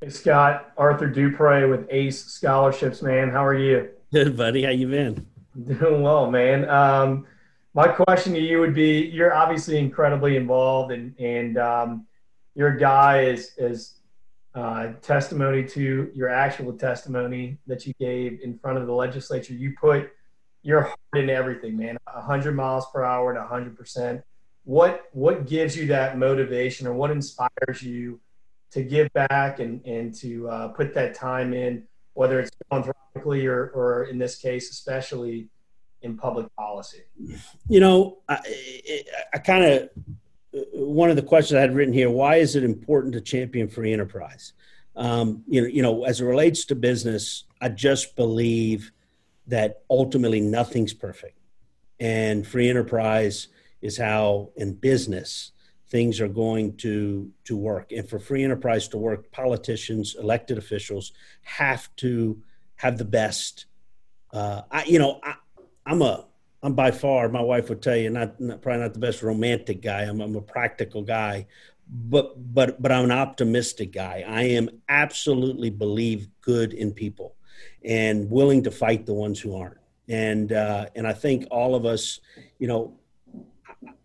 [0.00, 3.30] Hey Scott, Arthur Dupre with Ace Scholarships, man.
[3.30, 3.88] How are you?
[4.12, 4.64] Good, buddy.
[4.64, 5.24] How you been?
[5.64, 6.68] Doing well, man.
[6.68, 7.24] Um,
[7.74, 12.06] my question to you would be: You're obviously incredibly involved, and and um,
[12.54, 13.94] your guy is is
[14.54, 19.54] uh, testimony to your actual testimony that you gave in front of the legislature.
[19.54, 20.10] You put
[20.62, 21.96] your heart into everything, man.
[22.12, 24.22] 100 miles per hour and 100 percent.
[24.64, 28.20] What what gives you that motivation, or what inspires you
[28.72, 33.68] to give back and and to uh, put that time in, whether it's philanthropically or
[33.70, 35.48] or in this case, especially
[36.02, 37.02] in public policy?
[37.68, 38.38] You know, I,
[39.34, 39.90] I kind of
[40.74, 43.92] one of the questions I had written here: Why is it important to champion free
[43.92, 44.52] enterprise?
[44.94, 48.92] Um, you know, you know, as it relates to business, I just believe
[49.46, 51.38] that ultimately nothing's perfect,
[51.98, 53.48] and free enterprise
[53.80, 55.52] is how in business
[55.88, 57.92] things are going to to work.
[57.92, 61.12] And for free enterprise to work, politicians, elected officials
[61.42, 62.42] have to
[62.76, 63.66] have the best.
[64.32, 65.20] Uh, I, you know,
[65.86, 66.26] I'm a
[66.62, 69.82] I'm by far, my wife would tell you, not, not probably not the best romantic
[69.82, 70.02] guy.
[70.02, 71.46] I'm, I'm a practical guy,
[71.88, 74.24] but but but I'm an optimistic guy.
[74.26, 77.34] I am absolutely believe good in people,
[77.84, 79.78] and willing to fight the ones who aren't.
[80.08, 82.20] And uh, and I think all of us,
[82.58, 82.96] you know,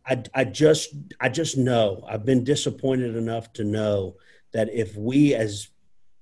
[0.05, 4.15] I I just I just know I've been disappointed enough to know
[4.51, 5.69] that if we as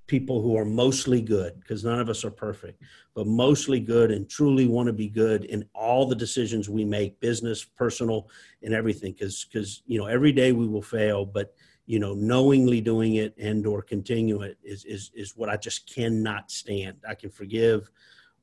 [0.08, 2.82] people who are mostly good, because none of us are perfect,
[3.14, 7.20] but mostly good and truly want to be good in all the decisions we make,
[7.20, 8.30] business, personal,
[8.62, 9.14] and everything.
[9.14, 11.54] Because because you know every day we will fail, but
[11.86, 15.92] you know knowingly doing it and or continue it is is is what I just
[15.94, 16.98] cannot stand.
[17.08, 17.90] I can forgive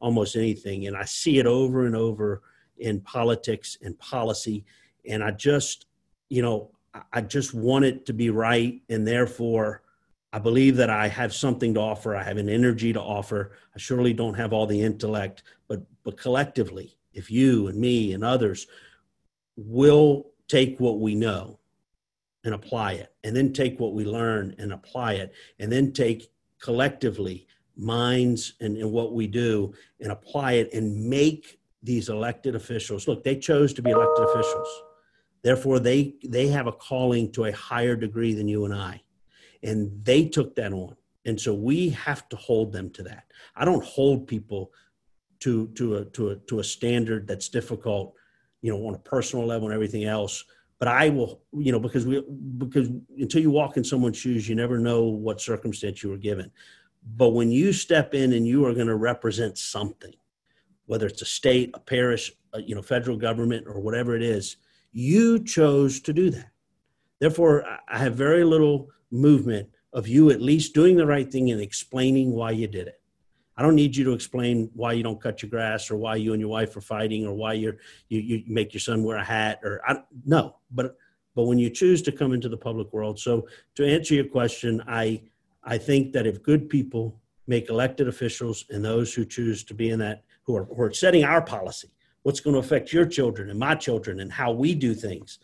[0.01, 2.43] almost anything, and I see it over and over
[2.79, 4.65] in politics and policy,
[5.09, 5.87] and I just
[6.29, 6.73] you know
[7.13, 9.83] I just want it to be right, and therefore
[10.33, 12.17] I believe that I have something to offer.
[12.17, 13.53] I have an energy to offer.
[13.75, 18.25] I surely don't have all the intellect, but but collectively, if you and me and
[18.25, 18.67] others
[19.57, 21.59] will take what we know
[22.45, 26.33] and apply it, and then take what we learn and apply it, and then take
[26.61, 33.09] collectively minds and, and what we do and apply it and make these elected officials
[33.09, 34.69] look they chose to be elected officials
[35.43, 39.01] therefore they they have a calling to a higher degree than you and i
[39.63, 40.97] and they took that on.
[41.25, 43.25] And so we have to hold them to that.
[43.55, 44.73] I don't hold people
[45.41, 48.15] to to a to a to a standard that's difficult
[48.61, 50.45] you know on a personal level and everything else.
[50.79, 52.23] But i will you know because we
[52.59, 56.51] because until you walk in someone's shoes you never know what circumstance you were given.
[57.17, 60.15] But when you step in and you are going to represent something
[60.87, 64.57] whether it's a state a parish a, you know federal government or whatever it is
[64.93, 66.51] you chose to do that.
[67.21, 71.61] Therefore i have very little movement of you at least doing the right thing and
[71.61, 73.03] explaining why you did it
[73.57, 76.33] I don't need you to explain why you don't cut your grass or why you
[76.33, 77.77] and your wife are fighting or why you're,
[78.09, 80.97] you, you make your son wear a hat or I, no, but,
[81.35, 83.19] but when you choose to come into the public world.
[83.19, 85.23] So to answer your question, I,
[85.65, 89.91] I think that if good people make elected officials and those who choose to be
[89.91, 91.89] in that, who are, who are setting our policy,
[92.23, 95.39] what's going to affect your children and my children and how we do things.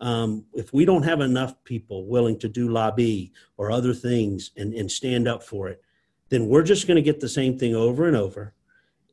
[0.00, 4.72] Um, if we don't have enough people willing to do lobby or other things and,
[4.74, 5.82] and stand up for it,
[6.30, 8.54] then we're just going to get the same thing over and over.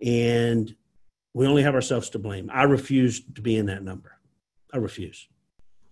[0.01, 0.73] And
[1.33, 2.49] we only have ourselves to blame.
[2.51, 4.17] I refuse to be in that number.
[4.73, 5.27] I refuse.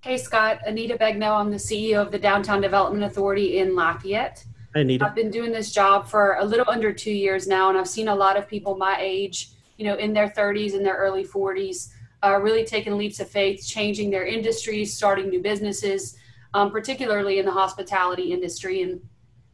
[0.02, 0.60] Hey, Scott.
[0.66, 1.40] Anita Begnaud.
[1.40, 4.46] I'm the CEO of the Downtown Development Authority in Lafayette.
[4.74, 5.06] Hey, Anita.
[5.06, 8.08] I've been doing this job for a little under two years now, and I've seen
[8.08, 11.90] a lot of people my age, you know, in their 30s and their early 40s,
[12.24, 16.18] uh, really taking leaps of faith, changing their industries, starting new businesses,
[16.54, 18.82] um, particularly in the hospitality industry.
[18.82, 19.02] And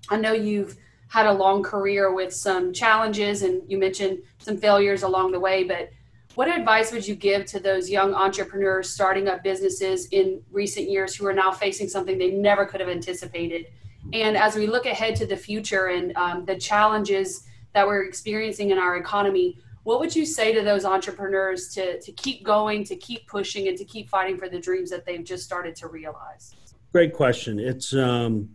[0.10, 0.78] I know you've
[1.14, 5.64] had a long career with some challenges and you mentioned some failures along the way
[5.64, 5.92] but
[6.34, 11.16] what advice would you give to those young entrepreneurs starting up businesses in recent years
[11.16, 13.68] who are now facing something they never could have anticipated
[14.12, 18.72] and as we look ahead to the future and um, the challenges that we're experiencing
[18.72, 22.96] in our economy what would you say to those entrepreneurs to, to keep going to
[22.96, 26.56] keep pushing and to keep fighting for the dreams that they've just started to realize
[26.92, 28.50] great question it's um,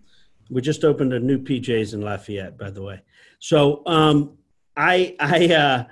[0.50, 3.02] we just opened a new PJs in Lafayette, by the way.
[3.38, 4.38] So um,
[4.76, 5.84] I, I, uh,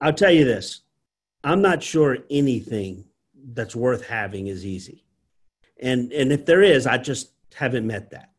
[0.00, 0.80] I'll tell you this:
[1.44, 3.04] I'm not sure anything
[3.52, 5.04] that's worth having is easy,
[5.80, 8.30] and and if there is, I just haven't met that.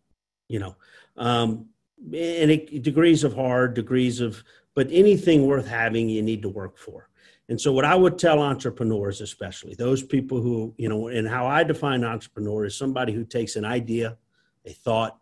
[0.48, 0.76] You know,
[1.18, 1.68] um,
[2.06, 4.44] and it, degrees of hard, degrees of,
[4.80, 7.10] but anything worth having, you need to work for.
[7.50, 11.48] And so, what I would tell entrepreneurs, especially those people who, you know, and how
[11.48, 14.18] I define entrepreneur is somebody who takes an idea,
[14.64, 15.20] a thought,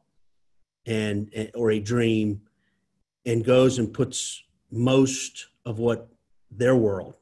[0.86, 2.42] and or a dream
[3.26, 6.08] and goes and puts most of what
[6.52, 7.16] their world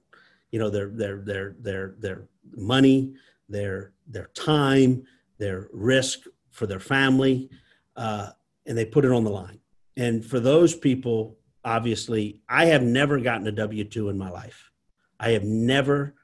[0.52, 3.14] you know their their their their their money
[3.50, 5.04] their their time
[5.38, 6.20] their risk
[6.52, 7.50] for their family
[7.96, 8.30] uh,
[8.66, 9.60] and they put it on the line
[9.98, 14.72] and for those people obviously i have never gotten a w2 in my life
[15.20, 16.16] i have never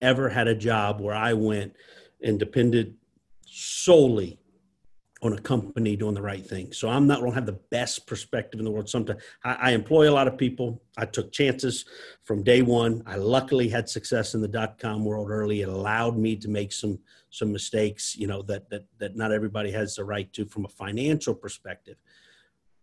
[0.00, 1.74] ever had a job where i went
[2.22, 2.94] and depended
[3.44, 4.38] solely
[5.22, 6.72] on a company doing the right thing.
[6.72, 8.88] So I'm not going to have the best perspective in the world.
[8.88, 10.82] Sometimes I, I, employ a lot of people.
[10.98, 11.86] I took chances
[12.22, 13.02] from day one.
[13.06, 15.62] I luckily had success in the dot com world early.
[15.62, 16.98] It allowed me to make some
[17.30, 20.68] some mistakes, you know, that that that not everybody has the right to from a
[20.68, 21.96] financial perspective.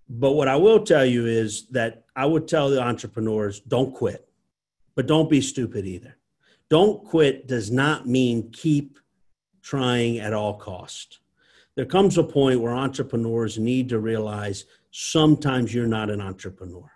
[0.10, 4.28] But what I will tell you is that I would tell the entrepreneurs, don't quit,
[4.96, 6.18] but don't be stupid either.
[6.70, 9.00] Don't quit does not mean keep
[9.62, 11.20] trying at all cost
[11.76, 16.92] there comes a point where entrepreneurs need to realize sometimes you're not an entrepreneur.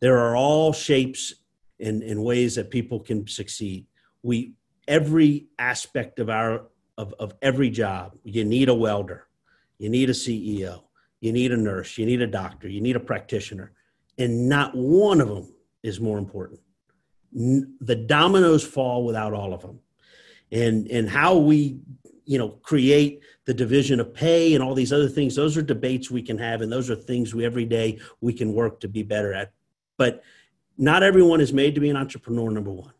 [0.00, 1.34] There are all shapes
[1.80, 3.86] and, and ways that people can succeed.
[4.22, 4.54] We
[4.86, 9.26] every aspect of our of, of every job, you need a welder,
[9.78, 10.83] you need a CEO,
[11.24, 13.72] you need a nurse, you need a doctor, you need a practitioner,
[14.18, 16.60] and not one of them is more important.
[17.32, 19.80] The dominoes fall without all of them.
[20.52, 21.80] And and how we
[22.26, 26.10] you know create the division of pay and all these other things those are debates
[26.10, 29.02] we can have and those are things we every day we can work to be
[29.02, 29.52] better at
[29.98, 30.22] but
[30.78, 32.94] not everyone is made to be an entrepreneur number one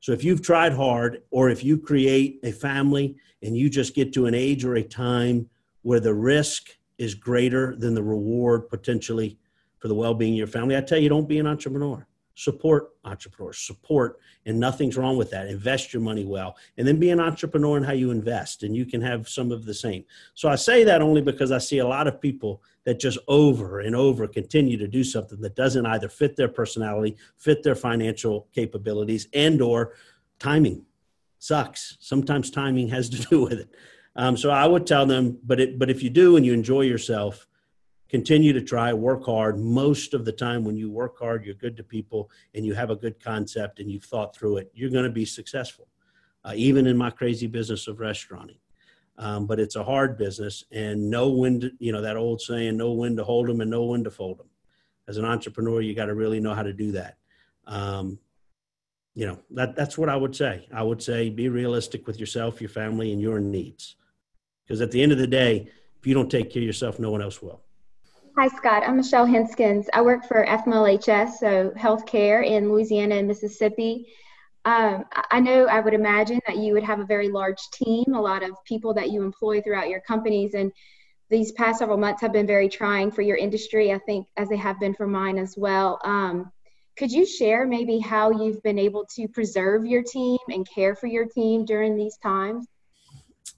[0.00, 4.12] so if you've tried hard or if you create a family and you just get
[4.12, 5.48] to an age or a time
[5.82, 9.38] where the risk is greater than the reward potentially
[9.78, 10.76] for the well-being of your family.
[10.76, 12.06] I tell you don't be an entrepreneur.
[12.34, 13.58] Support entrepreneurs.
[13.58, 15.48] Support and nothing's wrong with that.
[15.48, 18.84] Invest your money well and then be an entrepreneur in how you invest and you
[18.84, 20.04] can have some of the same.
[20.34, 23.80] So i say that only because i see a lot of people that just over
[23.80, 28.48] and over continue to do something that doesn't either fit their personality fit their financial
[28.54, 29.94] capabilities and or
[30.38, 30.84] timing
[31.38, 31.96] sucks.
[32.00, 33.70] Sometimes timing has to do with it
[34.16, 36.82] um, so i would tell them but it but if you do and you enjoy
[36.82, 37.46] yourself
[38.08, 39.58] continue to try, work hard.
[39.58, 42.90] Most of the time, when you work hard, you're good to people and you have
[42.90, 45.88] a good concept and you've thought through it, you're going to be successful,
[46.44, 48.58] uh, even in my crazy business of restauranting.
[49.18, 52.76] Um, but it's a hard business and know when to, you know, that old saying,
[52.76, 54.48] know when to hold them and know when to fold them.
[55.08, 57.16] As an entrepreneur, you got to really know how to do that.
[57.66, 58.18] Um,
[59.14, 60.68] you know, that, that's what I would say.
[60.72, 63.96] I would say be realistic with yourself, your family, and your needs.
[64.66, 67.10] Because at the end of the day, if you don't take care of yourself, no
[67.10, 67.62] one else will.
[68.36, 68.82] Hi, Scott.
[68.86, 69.88] I'm Michelle Henskins.
[69.94, 74.08] I work for FMOLHS, so healthcare in Louisiana and Mississippi.
[74.64, 78.20] Um, I know I would imagine that you would have a very large team, a
[78.20, 80.54] lot of people that you employ throughout your companies.
[80.54, 80.72] And
[81.30, 84.56] these past several months have been very trying for your industry, I think, as they
[84.56, 86.00] have been for mine as well.
[86.04, 86.50] Um,
[86.96, 91.06] could you share maybe how you've been able to preserve your team and care for
[91.06, 92.66] your team during these times?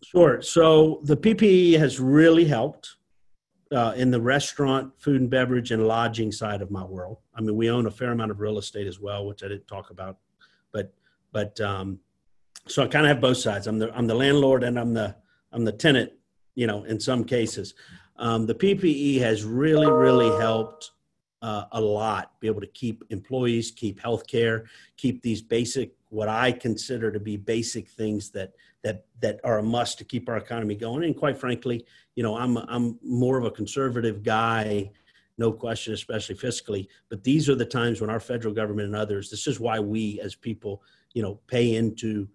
[0.04, 0.42] Sure.
[0.42, 2.96] So the PPP has really helped
[3.72, 7.18] uh, in the restaurant, food and beverage, and lodging side of my world.
[7.34, 9.66] I mean, we own a fair amount of real estate as well, which I didn't
[9.66, 10.18] talk about,
[10.72, 10.92] but
[11.32, 12.00] but um,
[12.66, 13.66] so I kind of have both sides.
[13.66, 15.14] I'm the I'm the landlord and I'm the
[15.52, 16.12] I'm the tenant.
[16.54, 17.74] You know, in some cases,
[18.16, 20.92] um, the PPP has really really helped
[21.42, 22.32] uh, a lot.
[22.40, 27.36] Be able to keep employees, keep healthcare, keep these basic what I consider to be
[27.36, 28.52] basic things that
[28.84, 31.04] that that are a must to keep our economy going.
[31.04, 34.90] And quite frankly, you know, I'm I'm more of a conservative guy,
[35.36, 36.88] no question, especially fiscally.
[37.08, 39.30] But these are the times when our federal government and others.
[39.30, 40.82] This is why we, as people,
[41.14, 42.28] you know, pay into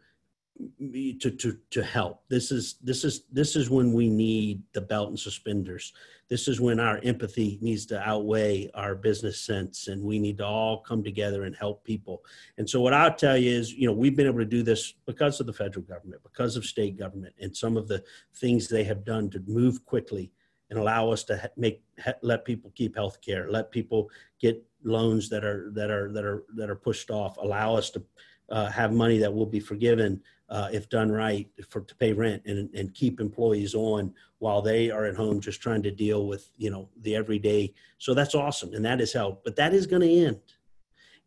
[1.20, 2.22] to to to help.
[2.30, 5.94] This is this is this is when we need the belt and suspenders.
[6.30, 10.46] This is when our empathy needs to outweigh our business sense, and we need to
[10.46, 12.24] all come together and help people.
[12.58, 14.94] And so, what I'll tell you is, you know, we've been able to do this
[15.06, 18.04] because of the federal government, because of state government, and some of the
[18.36, 20.32] things they have done to move quickly
[20.70, 21.84] and allow us to make
[22.22, 26.44] let people keep health care, let people get loans that are that are that are
[26.56, 28.04] that are pushed off, allow us to
[28.50, 30.22] uh, have money that will be forgiven
[30.54, 34.92] uh, if done right for to pay rent and, and keep employees on while they
[34.92, 37.74] are at home just trying to deal with you know the everyday.
[37.98, 40.40] So that's awesome and that has helped but that is going to end.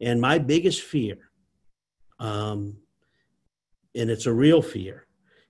[0.00, 1.18] And my biggest fear
[2.20, 2.76] um,
[3.96, 5.06] and it's a real fear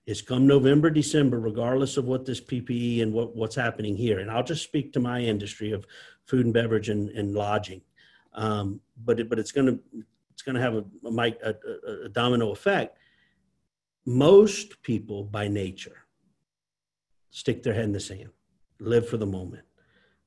[0.07, 4.31] is come november december regardless of what this PPP and what, what's happening here and
[4.31, 5.85] i'll just speak to my industry of
[6.25, 7.81] food and beverage and, and lodging
[8.33, 9.79] um, but it, but it's going to
[10.31, 12.97] it's going to have a, a, a, a domino effect
[14.07, 16.05] most people by nature
[17.29, 18.29] stick their head in the sand,
[18.79, 19.65] live for the moment.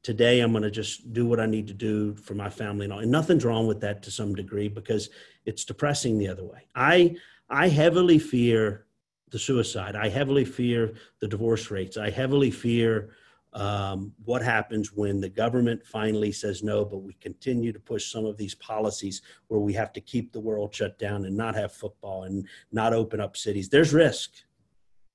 [0.03, 2.93] Today, I'm going to just do what I need to do for my family and
[2.93, 2.99] all.
[2.99, 5.09] And nothing's wrong with that to some degree because
[5.47, 6.67] it's depressing the other way.
[6.75, 7.17] I,
[7.49, 8.85] I heavily fear
[9.31, 9.97] the suicide.
[9.97, 11.97] I heavily fear the divorce rates.
[11.97, 13.11] I heavily fear
[13.53, 18.25] um, what happens when the government finally says no, but we continue to push some
[18.25, 21.73] of these policies where we have to keep the world shut down and not have
[21.73, 23.69] football and not open up cities.
[23.69, 24.31] There's risk.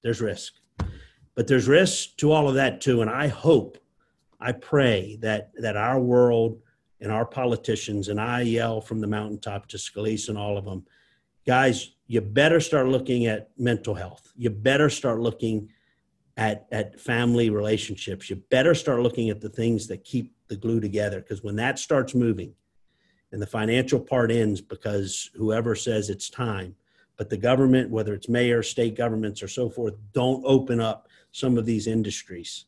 [0.04, 0.54] There's risk.
[1.34, 3.02] But there's risk to all of that too.
[3.02, 3.78] And I hope,
[4.40, 6.60] I pray that that our world
[7.00, 10.86] and our politicians, and I yell from the mountaintop to Scalise and all of them,
[11.48, 14.32] guys, you better start looking at mental health.
[14.36, 15.70] You better start looking
[16.38, 20.80] at at family relationships you better start looking at the things that keep the glue
[20.80, 22.54] together because when that starts moving
[23.32, 26.76] and the financial part ends because whoever says it's time
[27.18, 31.58] but the government whether it's mayor state governments or so forth don't open up some
[31.58, 32.66] of these industries.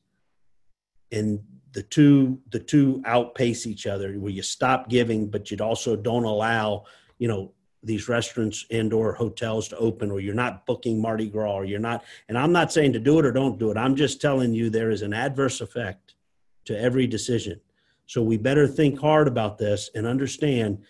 [1.11, 1.39] And
[1.71, 6.23] the two the two outpace each other where you stop giving but you also don't
[6.25, 6.83] allow
[7.17, 11.53] you know these restaurants and or hotels to open or you're not booking mardi gras
[11.53, 13.77] or you're not and i'm not saying to do it or don't do it.
[13.77, 16.15] I'm just telling you there is an adverse effect
[16.65, 17.61] to every decision.
[18.07, 20.83] So we better think hard about this and understand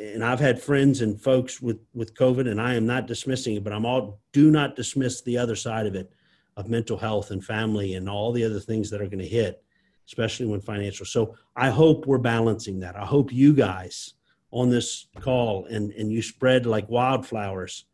[0.00, 3.64] and i've had friends and folks with with covid and i am not dismissing it
[3.64, 6.12] but i'm all do not dismiss the other side of it
[6.56, 9.62] of mental health and family and all the other things that are going to hit
[10.06, 11.04] especially when financial.
[11.04, 12.96] So i hope we're balancing that.
[12.96, 14.14] I hope you guys
[14.50, 17.84] on this call and, and you spread like wildflowers.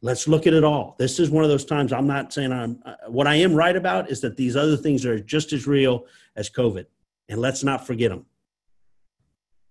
[0.00, 0.94] Let's look at it all.
[0.98, 3.76] This is one of those times I'm not saying I'm, uh, what I am right
[3.76, 6.06] about is that these other things are just as real
[6.36, 6.86] as COVID.
[7.28, 8.24] And let's not forget them.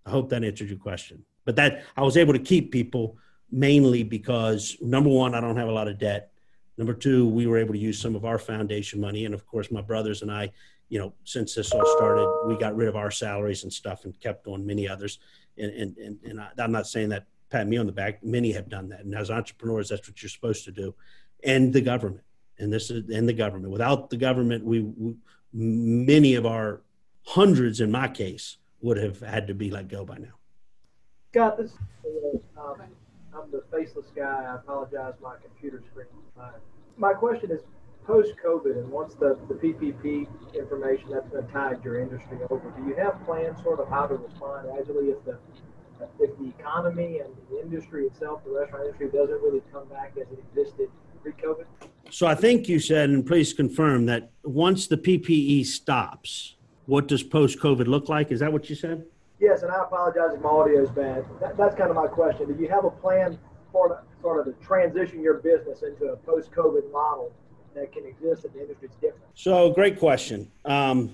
[0.05, 1.23] I hope that answered your question.
[1.45, 3.17] But that I was able to keep people
[3.49, 6.31] mainly because number one, I don't have a lot of debt.
[6.77, 9.25] Number two, we were able to use some of our foundation money.
[9.25, 10.51] And of course, my brothers and I,
[10.89, 14.17] you know, since this all started, we got rid of our salaries and stuff and
[14.19, 15.19] kept on many others
[15.57, 18.23] and and and, and I, am not saying that pat me on the back.
[18.23, 20.95] Many have done that, and as entrepreneurs, that's what you're supposed to do.
[21.43, 22.23] And the government,
[22.59, 23.71] and this is and the government.
[23.71, 25.15] Without the government, we we,
[25.53, 26.81] many of our
[27.23, 30.33] hundreds, in my case, would have had to be let go by now.
[31.31, 31.71] Scott, this
[32.57, 32.81] um,
[33.33, 34.45] I'm the faceless guy.
[34.49, 35.13] I apologize.
[35.21, 36.51] My computer screen is fine.
[36.97, 37.61] My question is
[38.07, 42.87] post COVID and once the, the PPP information that's been tied your industry over, do
[42.87, 45.37] you have plans sort of how to respond agilely if the
[46.19, 50.27] if the economy and the industry itself, the restaurant industry, doesn't really come back as
[50.31, 50.89] it existed
[51.23, 51.65] pre-COVID?
[52.11, 56.55] So I think you said, and please confirm that once the PPP stops,
[56.85, 58.31] what does post-COVID look like?
[58.31, 59.05] Is that what you said?
[59.39, 61.25] Yes, and I apologize if my audio is bad.
[61.41, 62.45] That, that's kind of my question.
[62.45, 63.39] Do you have a plan
[63.71, 67.33] for the, sort of to transition your business into a post-COVID model
[67.77, 69.23] that can exist if the industry different?
[69.35, 70.51] So, great question.
[70.65, 71.13] Um,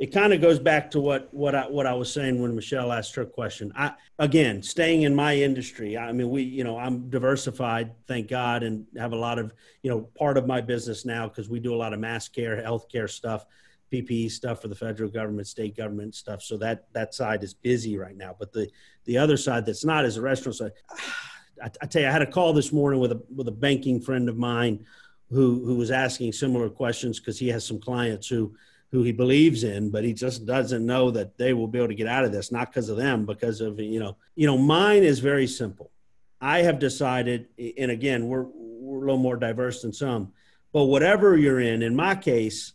[0.00, 2.90] it kind of goes back to what what I what I was saying when Michelle
[2.90, 3.70] asked her question.
[3.76, 5.98] I again, staying in my industry.
[5.98, 9.52] I mean, we you know I'm diversified, thank God, and have a lot of
[9.82, 12.56] you know part of my business now because we do a lot of mass care,
[12.56, 13.44] healthcare stuff,
[13.92, 16.42] PPE stuff for the federal government, state government stuff.
[16.42, 18.34] So that that side is busy right now.
[18.38, 18.70] But the
[19.04, 20.72] the other side that's not is the restaurant side.
[21.62, 24.00] I, I tell you, I had a call this morning with a with a banking
[24.00, 24.86] friend of mine
[25.30, 28.54] who who was asking similar questions because he has some clients who
[28.90, 31.94] who he believes in, but he just doesn't know that they will be able to
[31.94, 35.04] get out of this, not because of them, because of, you know, you know, mine
[35.04, 35.92] is very simple.
[36.40, 37.46] I have decided,
[37.78, 40.32] and again, we're, we're a little more diverse than some,
[40.72, 42.72] but whatever you're in, in my case,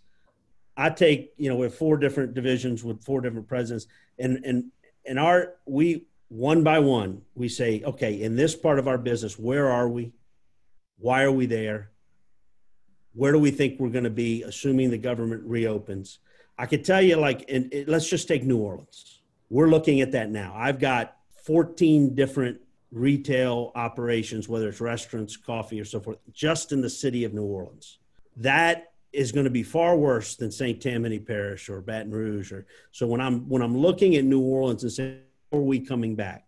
[0.78, 3.88] I take, you know, we have four different divisions with four different presidents
[4.18, 4.72] and, and,
[5.06, 9.38] and our, we, one by one, we say, okay, in this part of our business,
[9.38, 10.14] where are we?
[10.97, 11.91] Why are we there?
[13.16, 16.20] Where do we think we're going to be assuming the government reopens?
[16.57, 19.22] I could tell you like and let's just take new orleans.
[19.49, 20.53] We're looking at that now.
[20.55, 22.59] I've got 14 different
[22.91, 27.43] retail operations whether it's restaurants coffee or so forth just in the city of new
[27.43, 27.99] orleans.
[28.38, 32.66] That is going to be far worse than st tammany parish or baton rouge or
[32.91, 35.20] so when i'm when i'm looking at new orleans and saying
[35.55, 36.45] are we coming back?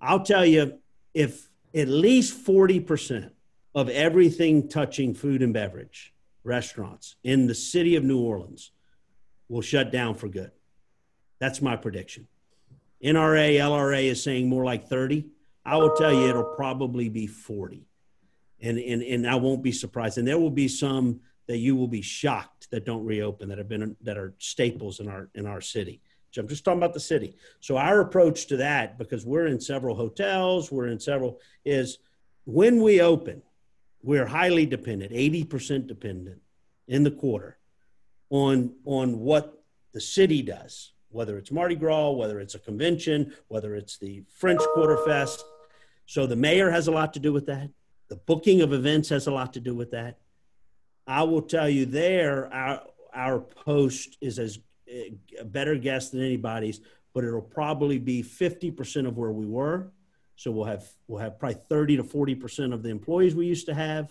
[0.00, 0.78] I'll tell you
[1.14, 3.30] if at least 40%
[3.74, 6.12] of everything touching food and beverage
[6.42, 8.72] restaurants in the city of New Orleans
[9.48, 10.50] will shut down for good.
[11.38, 12.26] That's my prediction.
[13.02, 15.26] NRA, LRA is saying more like 30.
[15.64, 17.86] I will tell you it'll probably be 40.
[18.62, 20.18] And, and, and I won't be surprised.
[20.18, 23.68] And there will be some that you will be shocked that don't reopen that have
[23.68, 26.00] been that are staples in our in our city.
[26.38, 27.34] I'm just talking about the city.
[27.58, 31.98] So our approach to that, because we're in several hotels, we're in several, is
[32.44, 33.42] when we open,
[34.02, 36.40] we're highly dependent, 80% dependent
[36.88, 37.58] in the quarter
[38.30, 43.74] on, on what the city does, whether it's Mardi Gras, whether it's a convention, whether
[43.74, 45.44] it's the French Quarter Fest.
[46.06, 47.70] So the mayor has a lot to do with that.
[48.08, 50.18] The booking of events has a lot to do with that.
[51.06, 52.82] I will tell you there, our,
[53.14, 56.80] our post is as a better guess than anybody's,
[57.12, 59.90] but it'll probably be 50% of where we were
[60.40, 63.66] so we'll have we'll have probably 30 to 40 percent of the employees we used
[63.66, 64.10] to have.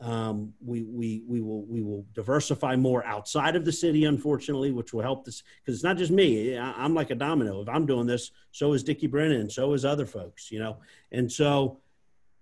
[0.00, 4.94] Um, we we we will we will diversify more outside of the city, unfortunately, which
[4.94, 6.56] will help this because it's not just me.
[6.56, 7.60] I, am like a domino.
[7.60, 10.78] If I'm doing this, so is Dickie Brennan, so is other folks, you know.
[11.12, 11.80] And so,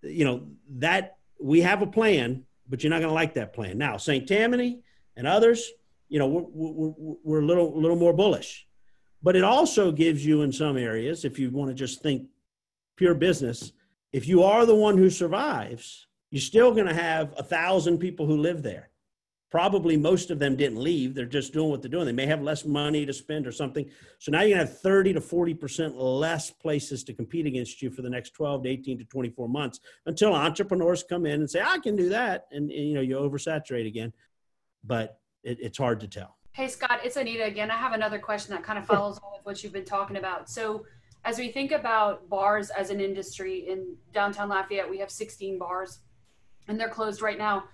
[0.03, 0.47] you know
[0.79, 3.77] that we have a plan, but you're not going to like that plan.
[3.77, 4.29] Now, St.
[4.29, 4.83] Tammany
[5.17, 5.69] and others,
[6.09, 8.69] you know, we're, we're, we're a little a little more bullish,
[9.21, 12.29] but it also gives you in some areas, if you want to just think
[13.01, 13.73] pure business,
[14.13, 18.27] if you are the one who survives, you're still going to have a thousand people
[18.27, 18.91] who live there.
[19.51, 21.15] Probably most of them didn't leave.
[21.15, 22.05] They're just doing what they're doing.
[22.05, 23.89] They may have less money to spend or something.
[24.19, 27.91] So now you're going to have 30 to 40% less places to compete against you
[27.91, 31.63] for the next 12 to 18 to 24 months until entrepreneurs come in and say,
[31.63, 32.49] I can do that.
[32.53, 34.13] And, and you know, you oversaturate again.
[34.85, 36.37] But it, it's hard to tell.
[36.53, 37.71] Hey, Scott, it's Anita again.
[37.71, 40.51] I have another question that kind of follows on with what you've been talking about.
[40.51, 40.85] So,
[41.25, 45.99] as we think about bars as an industry in downtown Lafayette, we have 16 bars
[46.68, 47.64] and they're closed right now.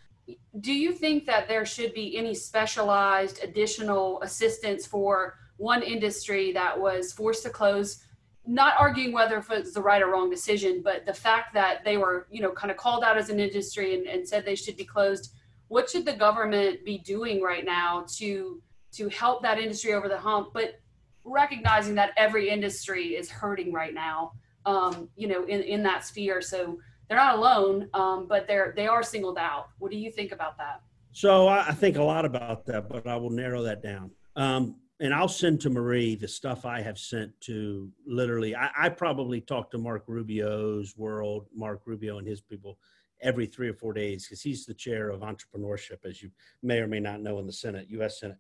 [0.61, 6.79] Do you think that there should be any specialized additional assistance for one industry that
[6.79, 8.03] was forced to close?
[8.45, 11.97] Not arguing whether it was the right or wrong decision, but the fact that they
[11.97, 14.77] were, you know, kind of called out as an industry and, and said they should
[14.77, 15.33] be closed.
[15.69, 18.61] What should the government be doing right now to
[18.93, 20.81] to help that industry over the hump, but
[21.27, 24.33] recognizing that every industry is hurting right now,
[24.65, 26.41] um, you know, in, in that sphere.
[26.41, 29.69] So they're not alone, um, but they're they are singled out.
[29.79, 30.81] What do you think about that?
[31.13, 34.11] So I, think a lot about that, but I will narrow that down.
[34.37, 38.55] Um, and I'll send to Marie the stuff I have sent to literally.
[38.55, 42.79] I, I probably talk to Mark Rubio's world, Mark Rubio and his people
[43.23, 46.31] every three or four days because he's the chair of entrepreneurship, as you
[46.63, 48.21] may or may not know in the Senate, U.S.
[48.21, 48.37] Senate.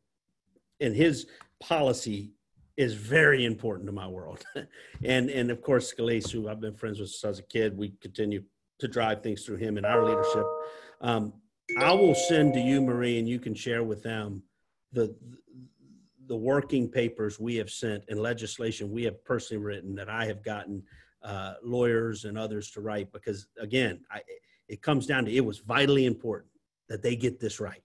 [0.80, 1.26] and his
[1.60, 2.34] policy
[2.76, 4.44] is very important to my world.
[5.04, 7.76] and and of course, Scalise, who I've been friends with since I was a kid,
[7.76, 8.42] we continue
[8.78, 10.44] to drive things through him and our leadership.
[11.00, 11.32] Um,
[11.78, 14.42] I will send to you, Marie, and you can share with them
[14.92, 15.14] the
[16.26, 20.42] the working papers we have sent and legislation we have personally written that I have
[20.42, 20.82] gotten
[21.22, 24.22] uh, lawyers and others to write because again, I,
[24.68, 26.50] it comes down to it was vitally important
[26.88, 27.82] that they get this right.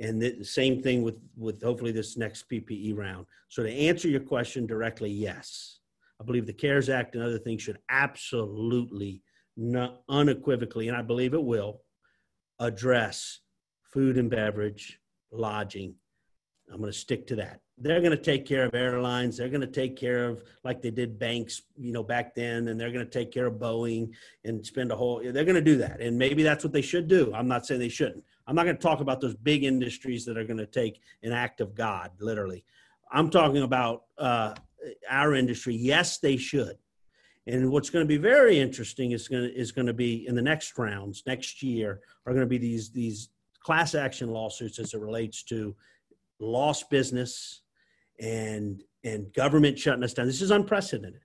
[0.00, 3.26] And the same thing with, with hopefully this next PPP round.
[3.48, 5.78] So to answer your question directly, yes.
[6.20, 9.22] I believe the CARES Act and other things should absolutely,
[9.56, 11.80] not unequivocally, and I believe it will,
[12.58, 13.40] address
[13.92, 14.98] food and beverage,
[15.30, 15.94] lodging.
[16.72, 17.60] I'm going to stick to that.
[17.76, 19.36] They're going to take care of airlines.
[19.36, 22.80] They're going to take care of like they did banks, you know, back then, and
[22.80, 24.10] they're going to take care of Boeing
[24.44, 25.20] and spend a whole.
[25.20, 27.32] They're going to do that, and maybe that's what they should do.
[27.34, 28.24] I'm not saying they shouldn't.
[28.46, 31.32] I'm not going to talk about those big industries that are going to take an
[31.32, 32.64] act of God, literally.
[33.10, 34.54] I'm talking about uh,
[35.10, 35.74] our industry.
[35.74, 36.76] Yes, they should.
[37.46, 40.34] And what's going to be very interesting is going to, is going to be in
[40.34, 43.28] the next rounds next year are going to be these these
[43.60, 45.74] class action lawsuits as it relates to
[46.40, 47.62] lost business
[48.18, 50.26] and and government shutting us down.
[50.26, 51.20] This is unprecedented.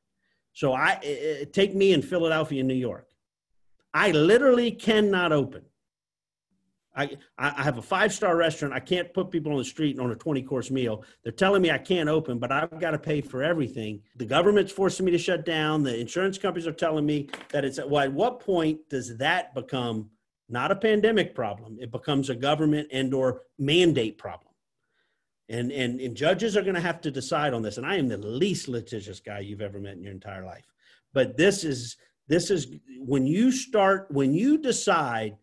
[0.53, 3.07] So I it, take me in Philadelphia, and New York.
[3.93, 5.63] I literally cannot open
[6.99, 8.73] I, I have a five star restaurant.
[8.73, 11.05] I can't put people on the street on a 20 course meal.
[11.23, 14.01] They're telling me I can't open, but I've got to pay for everything.
[14.17, 15.83] The government's forcing me to shut down.
[15.83, 20.09] The insurance companies are telling me that it's well, at what point does that become
[20.49, 21.77] not a pandemic problem?
[21.79, 24.53] It becomes a government and or mandate problem.
[25.47, 27.77] And, and, and judges are going to have to decide on this.
[27.77, 30.65] And I am the least litigious guy you've ever met in your entire life.
[31.13, 31.95] But this is
[32.27, 32.67] this is
[32.99, 35.37] when you start when you decide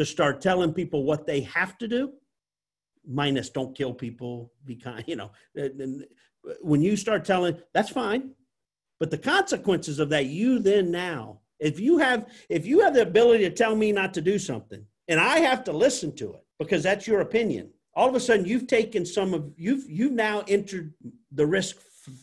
[0.00, 2.10] to start telling people what they have to do
[3.06, 7.90] minus don't kill people be kind you know uh, uh, when you start telling that's
[7.90, 8.32] fine.
[8.98, 13.02] But the consequences of that you then now if you have if you have the
[13.02, 16.44] ability to tell me not to do something and i have to listen to it
[16.58, 20.42] because that's your opinion all of a sudden you've taken some of you've you've now
[20.48, 20.92] entered
[21.32, 21.76] the risk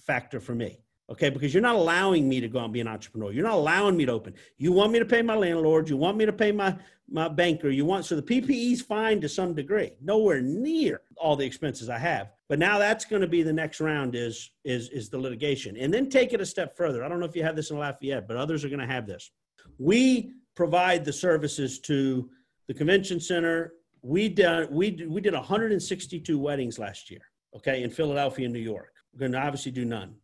[0.05, 0.79] factor for me
[1.09, 1.29] okay?
[1.29, 3.31] Because you're not allowing me to go and be an entrepreneur.
[3.31, 4.33] You're not allowing me to open.
[4.57, 5.89] You want me to pay my landlord.
[5.89, 6.75] You want me to pay my
[7.09, 7.69] my banker.
[7.69, 9.91] You want so the PPP is fine to some degree.
[10.01, 12.31] Nowhere near all the expenses i have.
[12.49, 15.77] But now that's going to be the next round is is is the litigation.
[15.77, 17.03] And then take it a step further.
[17.03, 19.07] I don't know if you have this in lafayette but others are going to have
[19.07, 19.31] this.
[19.77, 22.29] We provide the services to
[22.67, 23.73] the convention center.
[24.01, 27.21] We did we we did 162 weddings last year
[27.55, 28.93] okay in philadelphia and new york.
[29.13, 30.15] We're going to obviously do none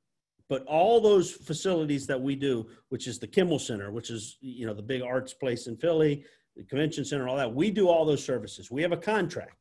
[0.49, 4.65] but all those facilities that we do, which is the Kimmel Center, which is you
[4.65, 6.23] know the big arts place in Philly,
[6.55, 8.69] the convention center, all that, we do all those services.
[8.69, 9.57] We have a contract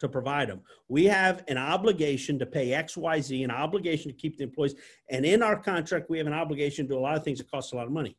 [0.00, 0.60] to provide them.
[0.88, 4.74] We have an obligation to pay X, Y, Z, an obligation to keep the employees,
[5.10, 7.50] and in our contract, we have an obligation to do a lot of things that
[7.50, 8.16] cost a lot of money.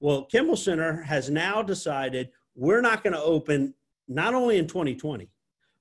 [0.00, 3.74] Well, Kimmel Center has now decided we're not going to open
[4.08, 5.30] not only in 2020,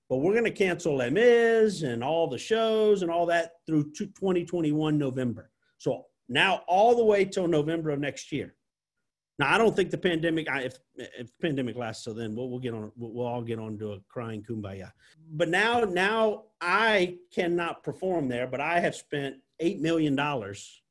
[0.10, 4.98] but we're going to cancel Mis and all the shows and all that through 2021
[4.98, 5.52] November.
[5.80, 8.54] So now all the way till November of next year.
[9.40, 10.48] Now I don't think the pandemic.
[10.50, 12.92] If if pandemic lasts till then, we'll, we'll get on.
[12.98, 14.92] We'll, we'll all get on to a crying kumbaya.
[15.32, 18.48] But now now I cannot perform there.
[18.48, 20.82] But I have spent eight million dollars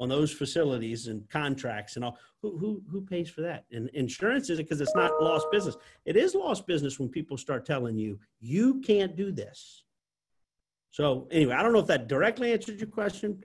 [0.00, 2.18] on those facilities and contracts and all.
[2.42, 3.66] Who who who pays for that?
[3.70, 5.76] And insurance is it because it's not lost business.
[6.04, 9.84] It is lost business when people start telling you you can't do this.
[10.90, 13.44] So anyway, I don't know if that directly answered your question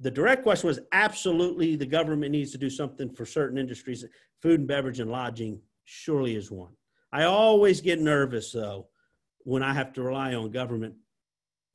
[0.00, 4.04] the direct question was absolutely the government needs to do something for certain industries.
[4.42, 6.72] Food and beverage and lodging surely is one.
[7.12, 8.88] I always get nervous though
[9.44, 10.94] when I have to rely on government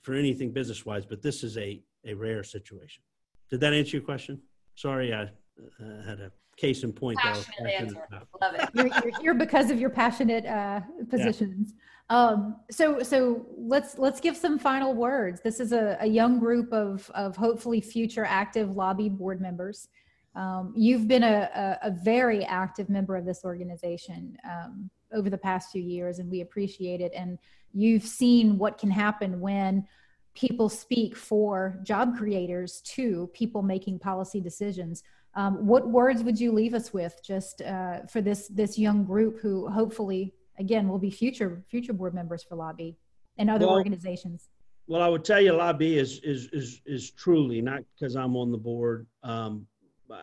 [0.04, 3.04] for anything business wise, but this is a, a rare situation.
[3.50, 4.42] Did that answer your question?
[4.76, 6.32] Sorry, I uh, had a
[6.62, 7.18] case in point.
[7.18, 8.08] Passionate answer.
[8.42, 8.70] Love it.
[8.74, 11.74] You're, you're, here because of your passionate uh, positions.
[12.10, 15.42] Um, so, so let's let's give some final words.
[15.42, 19.88] This is a, a young group of of hopefully future active LABI board members.
[20.36, 21.50] Um, you've been a,
[21.84, 26.32] a, a, very active member of this organization um, over the past few years, and
[26.32, 27.12] we appreciate it.
[27.14, 27.38] And
[27.74, 29.86] you've seen what can happen when
[30.34, 35.04] people speak for job creators to people making policy decisions.
[35.34, 39.40] Um, what words would you leave us with, just uh, for this this young group
[39.40, 42.96] who hopefully again will be future future board members for LABI
[43.38, 44.50] and other well, organizations?
[44.88, 48.52] well i would tell you LABI is is is, is truly not because i'm on
[48.52, 49.66] the board um,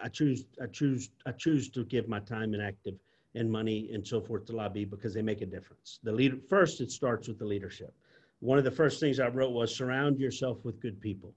[0.02, 2.94] i choose i choose i choose to give my time and active
[3.34, 6.00] and money and so forth to LABI because they make a difference.
[6.02, 7.94] The leader first it starts with the leadership.
[8.40, 11.34] One of the first things I wrote was surround yourself with good people.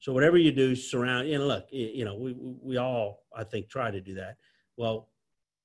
[0.00, 1.28] So whatever you do, surround.
[1.28, 4.36] And look, you know, we we all I think try to do that.
[4.76, 5.08] Well,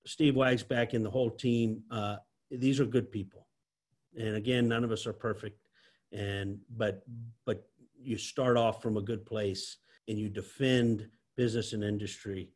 [0.06, 2.18] Steve Waguespack and the whole team, uh,
[2.50, 3.48] these are good people.
[4.18, 5.60] And again, none of us are perfect,
[6.12, 7.04] and but
[7.46, 7.68] but
[7.98, 9.78] you start off from a good place
[10.08, 11.08] and you defend
[11.38, 12.50] business and industry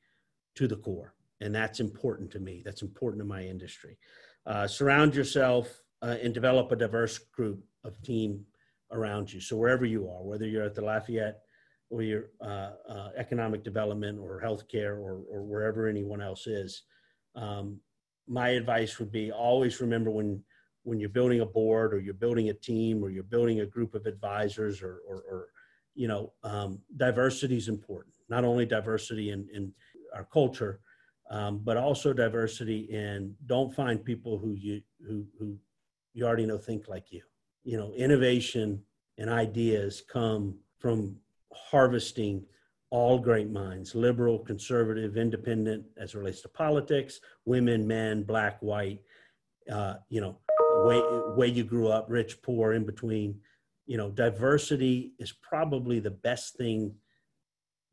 [0.55, 2.61] to the core, and that's important to me.
[2.65, 3.97] That's important to my industry.
[4.45, 8.45] Uh, surround yourself uh, and develop a diverse group of team
[8.91, 9.39] around you.
[9.39, 11.41] So wherever you are, whether you're at the Lafayette
[11.89, 16.83] or your uh, uh, economic development or healthcare or, or wherever anyone else is,
[17.35, 17.79] um,
[18.27, 20.41] my advice would be always remember when
[20.83, 23.95] when you're building a board or you're building a team or you're building a group
[23.95, 25.47] of advisors or, or, or
[25.95, 28.13] you know, um, diversity is important.
[28.29, 29.73] Not only diversity in, in
[30.13, 30.79] our culture,
[31.31, 35.57] um, but also diversity in don't find people who you who who
[36.13, 37.23] you already know think like you.
[37.63, 38.83] You know, innovation
[39.17, 41.15] and ideas come from
[41.55, 42.43] harvesting
[42.91, 49.01] all great minds liberal conservative independent as it relates to politics women men black white
[49.71, 50.37] uh, you know
[50.83, 51.01] way
[51.35, 53.39] way you grew up rich poor in between.
[53.85, 56.93] You know diversity is probably the best thing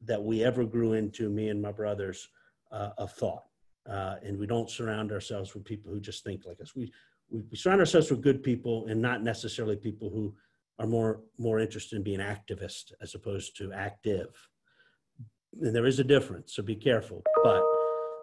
[0.04, 2.28] that we ever grew into me and my brothers
[2.72, 3.44] uh, of thought.
[3.88, 6.74] Uh, and we don't surround ourselves with people who just think like us.
[6.74, 6.92] We,
[7.30, 10.34] we we surround ourselves with good people and not necessarily people who
[10.78, 14.28] are more more interested in being activist as opposed to active
[15.60, 17.22] and there is a difference so be careful.
[17.42, 17.62] But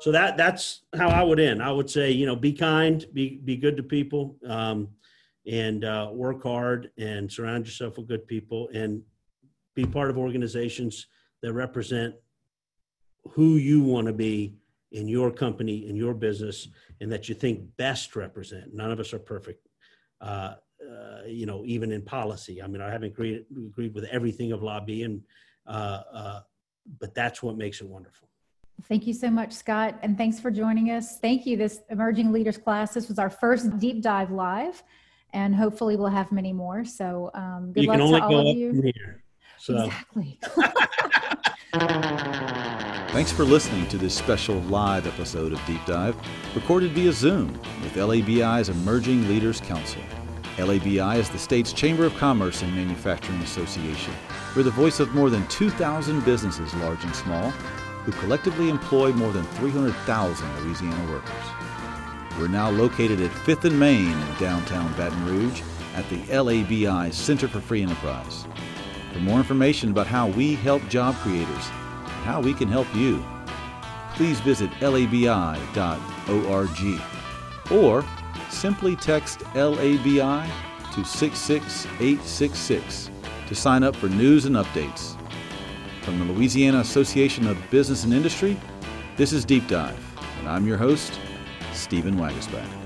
[0.02, 1.62] so that that's how i would end.
[1.62, 4.90] I would say you know be kind be be good to people um,
[5.46, 9.02] and uh, work hard and surround yourself with good people and
[9.76, 11.08] be part of organizations
[11.42, 12.16] that represent
[13.32, 14.56] who you want to be
[14.92, 16.68] in your company in your business
[17.02, 18.74] and that you think best represent.
[18.74, 19.68] None of us are perfect
[20.22, 20.56] uh,
[20.90, 24.62] uh, you know even in policy i mean i haven't agreed, agreed with everything of
[24.62, 25.22] LABI and
[25.68, 26.40] uh, uh,
[27.00, 28.28] but that's what makes it wonderful
[28.88, 31.20] Thank you so much, Scott, and thanks for joining us.
[31.20, 32.94] Thank you, this Emerging Leaders class.
[32.94, 34.82] This was our first deep dive live,
[35.34, 36.86] and hopefully we'll have many more.
[36.86, 38.70] So um, good you luck can only to go all up of you.
[38.70, 39.24] from here
[39.60, 40.40] so Exactly.
[43.12, 46.16] Thanks for listening to this special live episode of Deep Dive,
[46.56, 50.02] recorded via Zoom with LABI's Emerging Leaders Council.
[50.60, 54.14] LABI is the state's Chamber of Commerce and Manufacturing Association.
[54.54, 57.52] We're the voice of more than 2,000 businesses, large and small,
[58.04, 61.32] who collectively employ more than 300,000 Louisiana workers.
[62.38, 65.62] We're now located at 5th and Main in downtown Baton Rouge
[65.96, 68.46] at the LABI Center for Free Enterprise.
[69.14, 73.24] For more information about how we help job creators and how we can help you,
[74.14, 75.70] please visit labi.org
[77.72, 78.04] or
[78.50, 80.50] simply text LABI
[80.94, 83.12] to 66866
[83.48, 85.16] to sign up for news and updates.
[86.04, 88.60] From the Louisiana Association of Business and Industry,
[89.18, 90.00] this is Deep Dive,
[90.40, 91.20] and I'm your host,
[91.74, 92.79] Stephen Waguespack.